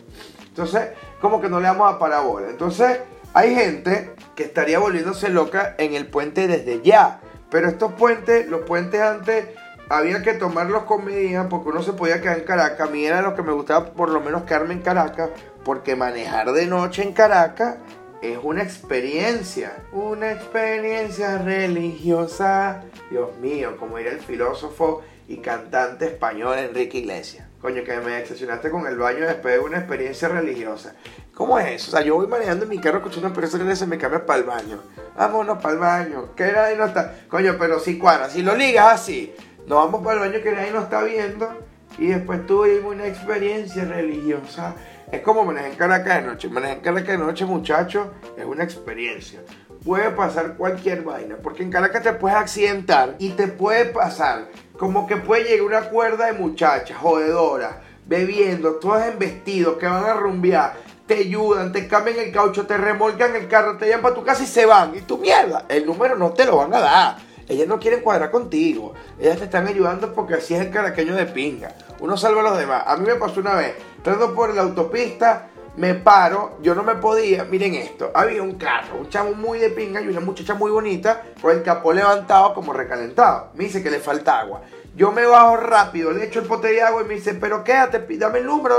Entonces, 0.47 0.89
como 1.19 1.41
que 1.41 1.49
no 1.49 1.59
le 1.59 1.65
damos 1.65 1.91
a 1.91 1.97
parabola. 1.97 2.49
Entonces, 2.51 2.99
hay 3.33 3.55
gente 3.55 4.13
que 4.35 4.43
estaría 4.43 4.77
volviéndose 4.77 5.29
loca 5.29 5.73
en 5.79 5.95
el 5.95 6.05
puente 6.05 6.47
desde 6.47 6.83
ya. 6.83 7.19
Pero 7.49 7.67
estos 7.67 7.93
puentes, 7.93 8.47
los 8.47 8.61
puentes 8.61 9.01
antes, 9.01 9.47
había 9.89 10.21
que 10.21 10.33
tomarlos 10.33 10.83
con 10.83 11.05
medida 11.05 11.49
porque 11.49 11.69
uno 11.69 11.81
se 11.81 11.93
podía 11.93 12.21
quedar 12.21 12.37
en 12.37 12.45
Caracas. 12.45 12.87
A 12.87 12.91
mí 12.91 13.03
era 13.03 13.23
lo 13.23 13.35
que 13.35 13.41
me 13.41 13.51
gustaba 13.51 13.93
por 13.93 14.09
lo 14.09 14.19
menos 14.21 14.43
quedarme 14.43 14.73
en 14.73 14.81
Caracas, 14.81 15.31
porque 15.63 15.96
manejar 15.96 16.51
de 16.51 16.67
noche 16.67 17.03
en 17.03 17.13
Caracas 17.13 17.77
es 18.22 18.39
una 18.41 18.63
experiencia, 18.63 19.84
una 19.91 20.32
experiencia 20.32 21.38
religiosa. 21.38 22.84
Dios 23.10 23.36
mío, 23.38 23.75
como 23.77 23.98
diría 23.98 24.13
el 24.13 24.20
filósofo 24.20 25.01
y 25.27 25.38
cantante 25.38 26.05
español 26.05 26.58
Enrique 26.58 27.00
Iglesias. 27.00 27.48
Coño, 27.62 27.84
que 27.84 27.96
me 27.98 28.12
decepcionaste 28.12 28.70
con 28.70 28.88
el 28.88 28.98
baño 28.98 29.25
después 29.25 29.55
de 29.55 29.60
una 29.60 29.77
experiencia 29.77 30.27
religiosa. 30.27 30.96
¿Cómo 31.34 31.58
es 31.60 31.67
eso? 31.67 31.91
O 31.91 31.91
sea, 31.91 32.05
yo 32.05 32.15
voy 32.15 32.27
manejando 32.27 32.63
en 32.63 32.70
mi 32.70 32.79
carro 32.79 32.98
escuchando 32.98 33.27
una 33.27 33.29
experiencia 33.29 33.60
religiosa 33.60 33.86
y 33.86 33.88
me 33.88 33.98
cambia 33.98 34.25
para 34.25 34.39
el 34.39 34.46
baño. 34.46 34.79
Vámonos 35.15 35.58
para 35.60 35.74
el 35.74 35.79
baño. 35.79 36.36
Que 36.36 36.51
nadie 36.51 36.75
no 36.75 36.86
está. 36.86 37.15
Coño, 37.29 37.55
pero 37.58 37.79
si 37.79 37.98
cuadra, 37.98 38.29
si 38.29 38.41
lo 38.41 38.55
ligas 38.55 39.01
así. 39.01 39.34
Nos 39.65 39.84
vamos 39.84 40.03
para 40.03 40.22
el 40.24 40.29
baño 40.29 40.43
que 40.43 40.51
nadie 40.51 40.72
nos 40.72 40.84
está 40.84 41.03
viendo. 41.03 41.72
Y 41.97 42.07
después 42.07 42.45
tuvimos 42.45 42.93
una 42.93 43.07
experiencia 43.07 43.85
religiosa. 43.85 44.75
Es 45.12 45.21
como 45.21 45.45
manejar 45.45 45.71
en 45.71 45.77
Caracas 45.77 46.21
de 46.21 46.27
noche. 46.27 46.50
Manejar 46.50 46.81
Caracas 46.81 47.07
de 47.07 47.17
noche, 47.17 47.45
muchachos, 47.45 48.07
es 48.38 48.45
una 48.45 48.63
experiencia. 48.63 49.41
Puede 49.85 50.09
pasar 50.12 50.55
cualquier 50.55 51.03
vaina. 51.03 51.35
Porque 51.41 51.63
en 51.63 51.71
Caracas 51.71 52.03
te 52.03 52.13
puedes 52.13 52.38
accidentar 52.38 53.15
y 53.19 53.29
te 53.29 53.47
puede 53.47 53.85
pasar 53.85 54.47
como 54.77 55.07
que 55.07 55.17
puede 55.17 55.43
llegar 55.43 55.65
una 55.65 55.89
cuerda 55.89 56.25
de 56.25 56.33
muchachas 56.33 56.97
jodedoras, 56.97 57.75
bebiendo, 58.05 58.75
todas 58.75 59.07
en 59.07 59.19
vestidos, 59.19 59.77
que 59.77 59.85
van 59.85 60.03
a 60.03 60.13
rumbear, 60.13 60.73
te 61.05 61.15
ayudan, 61.15 61.71
te 61.71 61.88
cambian 61.88 62.17
el 62.17 62.31
caucho, 62.31 62.65
te 62.65 62.77
remolcan 62.77 63.35
el 63.35 63.47
carro, 63.47 63.77
te 63.77 63.85
llevan 63.85 64.01
para 64.01 64.15
tu 64.15 64.23
casa 64.23 64.43
y 64.43 64.47
se 64.47 64.65
van. 64.65 64.95
Y 64.95 65.01
tu 65.01 65.17
mierda, 65.17 65.65
el 65.69 65.85
número 65.85 66.15
no 66.15 66.31
te 66.31 66.45
lo 66.45 66.57
van 66.57 66.73
a 66.73 66.79
dar. 66.79 67.32
Ellas 67.47 67.67
no 67.67 67.79
quieren 67.79 68.01
cuadrar 68.01 68.31
contigo. 68.31 68.93
Ellas 69.19 69.38
te 69.38 69.45
están 69.45 69.67
ayudando 69.67 70.13
porque 70.13 70.35
así 70.35 70.53
es 70.53 70.62
el 70.62 70.71
caraqueño 70.71 71.15
de 71.15 71.25
pinga. 71.25 71.75
Uno 72.00 72.17
salva 72.17 72.41
a 72.41 72.43
los 72.43 72.57
demás. 72.57 72.83
A 72.85 72.97
mí 72.97 73.05
me 73.05 73.15
pasó 73.15 73.39
una 73.39 73.55
vez, 73.55 73.75
entrando 73.97 74.33
por 74.33 74.53
la 74.53 74.62
autopista, 74.62 75.50
me 75.75 75.95
paro, 75.95 76.59
yo 76.62 76.75
no 76.75 76.83
me 76.83 76.95
podía, 76.95 77.45
miren 77.45 77.73
esto, 77.73 78.12
había 78.13 78.43
un 78.43 78.55
carro, 78.55 79.00
un 79.00 79.09
chamo 79.09 79.33
muy 79.33 79.57
de 79.57 79.69
pinga 79.71 80.01
y 80.01 80.07
una 80.07 80.19
muchacha 80.19 80.53
muy 80.53 80.69
bonita 80.69 81.23
con 81.41 81.51
el 81.51 81.63
capó 81.63 81.93
levantado 81.93 82.53
como 82.53 82.73
recalentado. 82.73 83.50
Me 83.55 83.65
dice 83.65 83.81
que 83.81 83.89
le 83.89 84.00
falta 84.00 84.39
agua. 84.39 84.62
Yo 84.95 85.12
me 85.12 85.25
bajo 85.25 85.57
rápido, 85.57 86.12
le 86.12 86.25
echo 86.25 86.39
el 86.39 86.45
pote 86.45 86.67
de 86.67 86.81
agua 86.83 87.01
y 87.01 87.05
me 87.05 87.15
dice, 87.15 87.33
pero 87.33 87.63
quédate, 87.63 88.05
dame 88.17 88.39
el 88.39 88.45
número. 88.45 88.75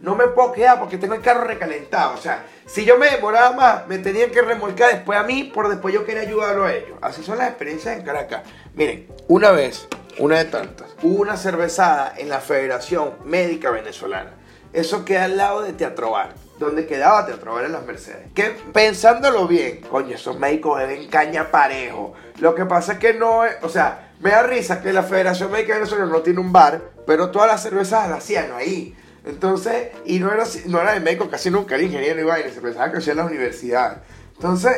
No 0.00 0.14
me 0.14 0.28
puedo 0.28 0.52
quedar 0.52 0.78
porque 0.78 0.96
tengo 0.96 1.14
el 1.14 1.20
carro 1.20 1.44
recalentado. 1.44 2.14
O 2.14 2.16
sea, 2.16 2.46
si 2.64 2.86
yo 2.86 2.96
me 2.96 3.10
demoraba 3.10 3.54
más, 3.54 3.86
me 3.86 3.98
tenían 3.98 4.30
que 4.30 4.40
remolcar 4.40 4.90
después 4.90 5.18
a 5.18 5.22
mí, 5.22 5.44
por 5.44 5.68
después 5.68 5.92
yo 5.92 6.06
quería 6.06 6.22
ayudarlo 6.22 6.64
a 6.64 6.72
ellos. 6.72 6.98
Así 7.02 7.22
son 7.22 7.36
las 7.36 7.48
experiencias 7.48 7.98
en 7.98 8.04
Caracas. 8.04 8.42
Miren, 8.74 9.06
una 9.28 9.50
vez, 9.50 9.86
una 10.18 10.38
de 10.38 10.46
tantas, 10.46 10.96
hubo 11.02 11.20
una 11.20 11.36
cervezada 11.36 12.14
en 12.16 12.30
la 12.30 12.40
Federación 12.40 13.16
Médica 13.24 13.70
Venezolana. 13.70 14.30
Eso 14.72 15.04
queda 15.04 15.24
al 15.24 15.36
lado 15.36 15.62
de 15.62 15.74
Teatro 15.74 16.12
Bar 16.12 16.32
donde 16.60 16.86
quedaba 16.86 17.26
Teatro 17.26 17.54
Bar 17.54 17.64
en 17.64 17.72
las 17.72 17.84
Mercedes. 17.84 18.28
Que 18.34 18.54
pensándolo 18.72 19.48
bien, 19.48 19.80
coño, 19.80 20.14
esos 20.14 20.38
médicos 20.38 20.78
beben 20.78 21.08
caña 21.08 21.50
parejo. 21.50 22.12
Lo 22.38 22.54
que 22.54 22.66
pasa 22.66 22.92
es 22.92 22.98
que 22.98 23.14
no 23.14 23.42
o 23.62 23.68
sea, 23.68 24.09
me 24.20 24.30
da 24.30 24.42
risa 24.42 24.82
que 24.82 24.92
la 24.92 25.02
Federación 25.02 25.50
Médica 25.50 25.74
Venezolana 25.74 26.10
no 26.10 26.20
tiene 26.20 26.40
un 26.40 26.52
bar, 26.52 26.80
pero 27.06 27.30
todas 27.30 27.48
las 27.48 27.62
cervezas 27.62 28.08
las 28.08 28.18
hacían 28.18 28.52
ahí. 28.52 28.94
Entonces, 29.24 29.88
y 30.04 30.18
no 30.18 30.32
era, 30.32 30.44
no 30.66 30.80
era 30.80 30.92
de 30.92 31.00
médico 31.00 31.28
casi 31.28 31.50
nunca, 31.50 31.74
era 31.74 31.84
ingeniero 31.84 32.20
y 32.20 32.24
vaina, 32.24 32.50
se 32.50 32.60
pensaba 32.60 32.90
que 32.90 32.98
hacía 32.98 33.12
en 33.12 33.18
la 33.18 33.24
universidad. 33.24 34.02
Entonces, 34.34 34.72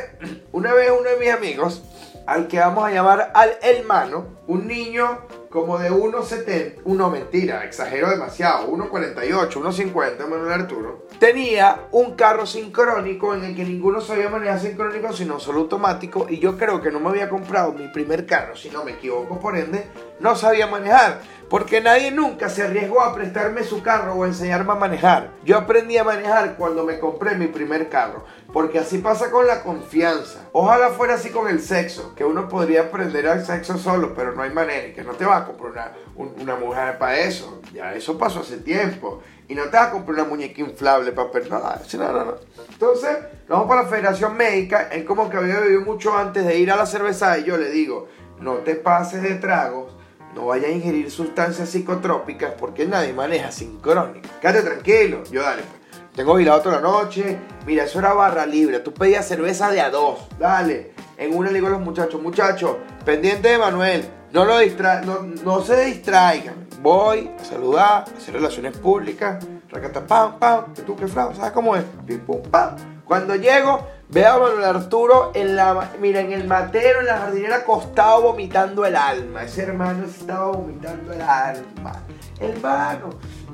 una 0.52 0.72
vez 0.74 0.90
uno 0.90 1.08
de 1.08 1.16
mis 1.18 1.30
amigos, 1.30 1.82
al 2.26 2.48
que 2.48 2.58
vamos 2.58 2.84
a 2.84 2.90
llamar 2.90 3.32
al 3.34 3.50
hermano, 3.62 4.38
un 4.46 4.66
niño 4.66 5.26
como 5.48 5.78
de 5.78 5.90
1,70, 5.90 6.80
uno 6.84 7.10
mentira, 7.10 7.64
exagero 7.64 8.08
demasiado, 8.08 8.68
1,48, 8.68 9.50
1,50, 9.50 10.26
Manuel 10.26 10.52
Arturo, 10.52 11.06
tenía 11.18 11.88
un 11.92 12.14
carro 12.14 12.46
sincrónico 12.46 13.34
en 13.34 13.44
el 13.44 13.54
que 13.54 13.64
ninguno 13.64 14.00
sabía 14.00 14.30
manejar 14.30 14.60
sincrónico, 14.60 15.12
sino 15.12 15.38
solo 15.38 15.60
automático, 15.60 16.26
y 16.28 16.38
yo 16.38 16.56
creo 16.56 16.80
que 16.80 16.90
no 16.90 17.00
me 17.00 17.10
había 17.10 17.28
comprado 17.28 17.74
mi 17.74 17.88
primer 17.88 18.24
carro, 18.24 18.56
si 18.56 18.70
no 18.70 18.82
me 18.82 18.92
equivoco, 18.92 19.38
por 19.38 19.56
ende, 19.58 19.84
no 20.22 20.36
sabía 20.36 20.66
manejar. 20.66 21.20
Porque 21.52 21.82
nadie 21.82 22.10
nunca 22.10 22.48
se 22.48 22.62
arriesgó 22.62 23.02
a 23.02 23.14
prestarme 23.14 23.62
su 23.62 23.82
carro 23.82 24.14
o 24.14 24.24
enseñarme 24.24 24.72
a 24.72 24.76
manejar. 24.76 25.32
Yo 25.44 25.58
aprendí 25.58 25.98
a 25.98 26.04
manejar 26.04 26.56
cuando 26.56 26.82
me 26.82 26.98
compré 26.98 27.34
mi 27.34 27.46
primer 27.46 27.90
carro. 27.90 28.24
Porque 28.54 28.78
así 28.78 28.96
pasa 28.96 29.30
con 29.30 29.46
la 29.46 29.62
confianza. 29.62 30.48
Ojalá 30.52 30.88
fuera 30.92 31.16
así 31.16 31.28
con 31.28 31.48
el 31.48 31.60
sexo. 31.60 32.14
Que 32.14 32.24
uno 32.24 32.48
podría 32.48 32.84
aprender 32.84 33.28
al 33.28 33.44
sexo 33.44 33.76
solo, 33.76 34.14
pero 34.14 34.32
no 34.32 34.40
hay 34.40 34.50
manera. 34.50 34.86
Y 34.86 34.92
que 34.94 35.04
no 35.04 35.12
te 35.12 35.26
va 35.26 35.36
a 35.36 35.44
comprar 35.44 35.92
una, 36.16 36.56
mujer 36.56 36.96
para 36.96 37.18
eso. 37.18 37.60
Ya 37.74 37.92
eso 37.92 38.16
pasó 38.16 38.40
hace 38.40 38.56
tiempo. 38.56 39.20
Y 39.46 39.54
no 39.54 39.64
te 39.64 39.76
vas 39.76 39.88
a 39.88 39.90
comprar 39.90 40.20
una 40.20 40.28
muñeca 40.30 40.62
inflable 40.62 41.12
para 41.12 41.30
perder. 41.30 41.50
No, 41.50 42.12
no, 42.12 42.24
no. 42.24 42.34
Entonces, 42.70 43.18
vamos 43.46 43.66
para 43.68 43.82
la 43.82 43.88
Federación 43.90 44.38
Médica. 44.38 44.88
Él 44.90 45.04
como 45.04 45.28
que 45.28 45.36
había 45.36 45.60
bebido 45.60 45.82
mucho 45.82 46.16
antes 46.16 46.46
de 46.46 46.56
ir 46.56 46.72
a 46.72 46.76
la 46.76 46.86
cerveza. 46.86 47.36
Y 47.36 47.44
yo 47.44 47.58
le 47.58 47.68
digo, 47.68 48.08
no 48.40 48.54
te 48.54 48.74
pases 48.74 49.22
de 49.22 49.34
tragos 49.34 49.92
no 50.34 50.46
vaya 50.46 50.68
a 50.68 50.70
ingerir 50.70 51.10
sustancias 51.10 51.68
psicotrópicas 51.68 52.54
porque 52.58 52.86
nadie 52.86 53.12
maneja 53.12 53.52
sincrónico. 53.52 54.28
Quédate 54.40 54.62
tranquilo, 54.62 55.22
yo 55.30 55.42
dale 55.42 55.62
pues. 55.62 55.82
Tengo 56.14 56.34
vigilado 56.34 56.60
toda 56.60 56.76
la 56.76 56.82
noche. 56.82 57.38
Mira, 57.66 57.84
eso 57.84 57.98
era 57.98 58.12
barra 58.12 58.44
libre. 58.44 58.80
Tú 58.80 58.92
pedías 58.92 59.26
cerveza 59.26 59.70
de 59.70 59.80
a 59.80 59.88
dos. 59.88 60.28
Dale. 60.38 60.92
En 61.16 61.34
una 61.34 61.48
le 61.48 61.54
digo 61.54 61.68
a 61.68 61.70
los 61.70 61.80
muchachos, 61.80 62.20
muchachos, 62.20 62.76
pendiente 63.04 63.48
de 63.48 63.58
Manuel. 63.58 64.04
No, 64.32 64.44
lo 64.44 64.58
distra 64.58 65.00
no, 65.02 65.22
no 65.22 65.62
se 65.62 65.84
distraigan. 65.86 66.66
Voy 66.80 67.30
a 67.38 67.44
saludar, 67.44 68.04
a 68.08 68.16
hacer 68.16 68.34
relaciones 68.34 68.76
públicas. 68.76 69.44
Racata, 69.70 70.06
pam, 70.06 70.38
pam. 70.38 70.74
¿Tú 70.86 70.96
qué 70.96 71.06
fraude? 71.06 71.36
¿Sabes 71.36 71.52
cómo 71.52 71.76
es? 71.76 71.84
Pim, 72.06 72.20
pum, 72.20 72.42
pam. 72.42 72.76
Cuando 73.04 73.36
llego, 73.36 73.86
veo 74.12 74.30
a 74.30 74.38
Manuel 74.38 74.64
Arturo 74.64 75.32
en 75.34 75.56
la, 75.56 75.90
mira, 75.98 76.20
en 76.20 76.32
el 76.32 76.46
matero, 76.46 77.00
en 77.00 77.06
la 77.06 77.18
jardinera, 77.18 77.56
acostado 77.56 78.22
vomitando 78.22 78.84
el 78.84 78.94
alma. 78.94 79.44
Ese 79.44 79.62
hermano 79.62 80.04
estaba 80.04 80.52
vomitando 80.52 81.12
el 81.14 81.22
alma. 81.22 82.02
Hermano. 82.38 83.10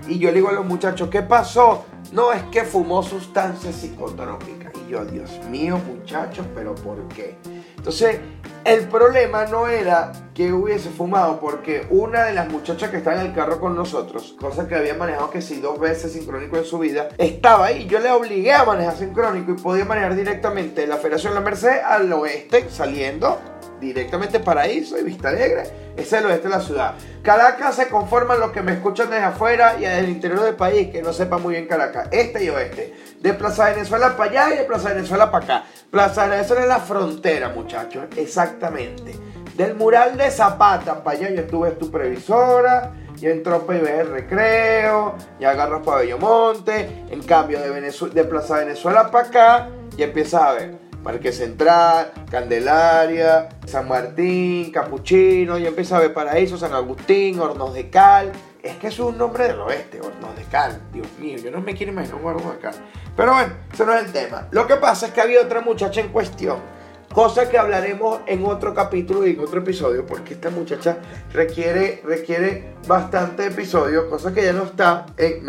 Y 0.08 0.18
yo 0.18 0.30
le 0.30 0.36
digo 0.36 0.48
a 0.48 0.52
los 0.52 0.66
muchachos, 0.66 1.08
¿qué 1.10 1.22
pasó? 1.22 1.84
No, 2.12 2.32
es 2.32 2.42
que 2.44 2.64
fumó 2.64 3.02
sustancias 3.02 3.76
psicotrópicas. 3.76 4.72
Y 4.84 4.90
yo, 4.90 5.04
Dios 5.04 5.30
mío, 5.48 5.78
muchachos, 5.86 6.46
pero 6.54 6.74
¿por 6.74 7.06
qué? 7.08 7.36
Entonces, 7.76 8.18
el 8.64 8.88
problema 8.88 9.46
no 9.46 9.68
era 9.68 10.12
que 10.34 10.52
hubiese 10.52 10.90
fumado, 10.90 11.40
porque 11.40 11.86
una 11.90 12.24
de 12.24 12.32
las 12.32 12.48
muchachas 12.48 12.90
que 12.90 12.98
estaba 12.98 13.20
en 13.20 13.28
el 13.28 13.34
carro 13.34 13.60
con 13.60 13.74
nosotros, 13.74 14.36
cosa 14.40 14.68
que 14.68 14.74
había 14.74 14.94
manejado 14.94 15.30
que 15.30 15.42
sí 15.42 15.60
dos 15.60 15.80
veces 15.80 16.12
sincrónico 16.12 16.56
en 16.56 16.64
su 16.64 16.78
vida, 16.78 17.08
estaba 17.18 17.66
ahí. 17.66 17.86
Yo 17.86 17.98
le 17.98 18.10
obligué 18.10 18.52
a 18.52 18.64
manejar 18.64 18.96
sincrónico 18.96 19.52
y 19.52 19.54
podía 19.54 19.84
manejar 19.84 20.14
directamente 20.14 20.86
la 20.86 20.96
Federación 20.96 21.34
La 21.34 21.40
Merced 21.40 21.80
al 21.84 22.12
oeste, 22.12 22.68
saliendo 22.70 23.38
directamente 23.80 24.40
Paraíso 24.40 24.98
y 24.98 25.02
Vista 25.02 25.28
Alegre. 25.28 25.64
Es 25.96 26.12
el 26.12 26.26
oeste 26.26 26.48
de 26.48 26.54
la 26.54 26.60
ciudad. 26.60 26.94
Caracas 27.22 27.76
se 27.76 27.88
conforman 27.88 28.40
los 28.40 28.52
que 28.52 28.62
me 28.62 28.72
escuchan 28.72 29.10
desde 29.10 29.24
afuera 29.24 29.76
y 29.78 29.82
desde 29.82 29.98
el 30.00 30.08
interior 30.08 30.42
del 30.42 30.54
país, 30.54 30.90
que 30.90 31.02
no 31.02 31.12
sepa 31.12 31.38
muy 31.38 31.54
bien 31.54 31.66
Caracas. 31.66 32.08
Este 32.10 32.44
y 32.44 32.48
oeste. 32.48 32.94
De 33.20 33.34
Plaza 33.34 33.70
Venezuela 33.70 34.16
para 34.16 34.30
allá 34.30 34.54
y 34.54 34.58
de 34.58 34.64
Plaza 34.64 34.90
Venezuela 34.90 35.30
para 35.30 35.44
acá. 35.44 35.64
Plaza 35.90 36.26
Venezuela 36.26 36.62
es 36.62 36.68
la 36.68 36.78
frontera, 36.80 37.48
muchachos. 37.48 38.04
Exactamente. 38.16 39.14
Del 39.56 39.74
mural 39.74 40.16
de 40.16 40.30
Zapata 40.30 41.02
para 41.02 41.18
allá 41.18 41.30
yo 41.30 41.40
estuve 41.40 41.72
tu 41.72 41.90
previsora. 41.90 42.92
Y 43.20 43.26
entró 43.26 43.66
PB 43.66 44.00
el 44.00 44.10
recreo, 44.12 45.16
y 45.40 45.44
agarras 45.44 45.82
para 45.84 46.02
Bellomonte, 46.02 47.06
en 47.10 47.20
cambio 47.24 47.60
de, 47.60 47.90
de 47.90 48.24
Plaza 48.24 48.58
Venezuela 48.58 49.10
para 49.10 49.26
acá, 49.26 49.68
y 49.96 50.04
empiezas 50.04 50.40
a 50.40 50.52
ver 50.52 50.87
Parque 51.02 51.32
Central, 51.32 52.12
Candelaria, 52.30 53.48
San 53.66 53.88
Martín, 53.88 54.70
Capuchino, 54.72 55.58
y 55.58 55.66
empieza 55.66 55.96
a 55.96 56.00
ver 56.00 56.12
Paraíso, 56.12 56.58
San 56.58 56.74
Agustín, 56.74 57.38
Hornos 57.38 57.74
de 57.74 57.88
Cal. 57.90 58.32
Es 58.62 58.76
que 58.76 58.88
es 58.88 58.98
un 58.98 59.16
nombre 59.16 59.48
del 59.48 59.60
oeste, 59.60 60.00
Hornos 60.00 60.36
de 60.36 60.44
Cal. 60.44 60.80
Dios 60.92 61.06
mío, 61.18 61.38
yo 61.38 61.50
no 61.50 61.60
me 61.60 61.74
quiero 61.74 61.92
imaginar 61.92 62.20
un 62.20 62.26
Hornos 62.26 62.52
de 62.54 62.58
Cal. 62.58 62.74
Pero 63.16 63.32
bueno, 63.32 63.54
ese 63.72 63.86
no 63.86 63.94
es 63.94 64.04
el 64.04 64.12
tema. 64.12 64.48
Lo 64.50 64.66
que 64.66 64.76
pasa 64.76 65.06
es 65.06 65.12
que 65.12 65.20
había 65.20 65.40
otra 65.40 65.60
muchacha 65.60 66.00
en 66.00 66.08
cuestión. 66.08 66.58
Cosa 67.12 67.48
que 67.48 67.56
hablaremos 67.56 68.20
en 68.26 68.44
otro 68.44 68.74
capítulo 68.74 69.26
y 69.26 69.30
en 69.30 69.40
otro 69.40 69.60
episodio, 69.60 70.04
porque 70.04 70.34
esta 70.34 70.50
muchacha 70.50 70.98
requiere, 71.32 72.02
requiere 72.04 72.74
bastante 72.86 73.46
episodio, 73.46 74.10
cosa 74.10 74.34
que 74.34 74.44
ya 74.44 74.52
no 74.52 74.64
está 74.64 75.06
en. 75.16 75.46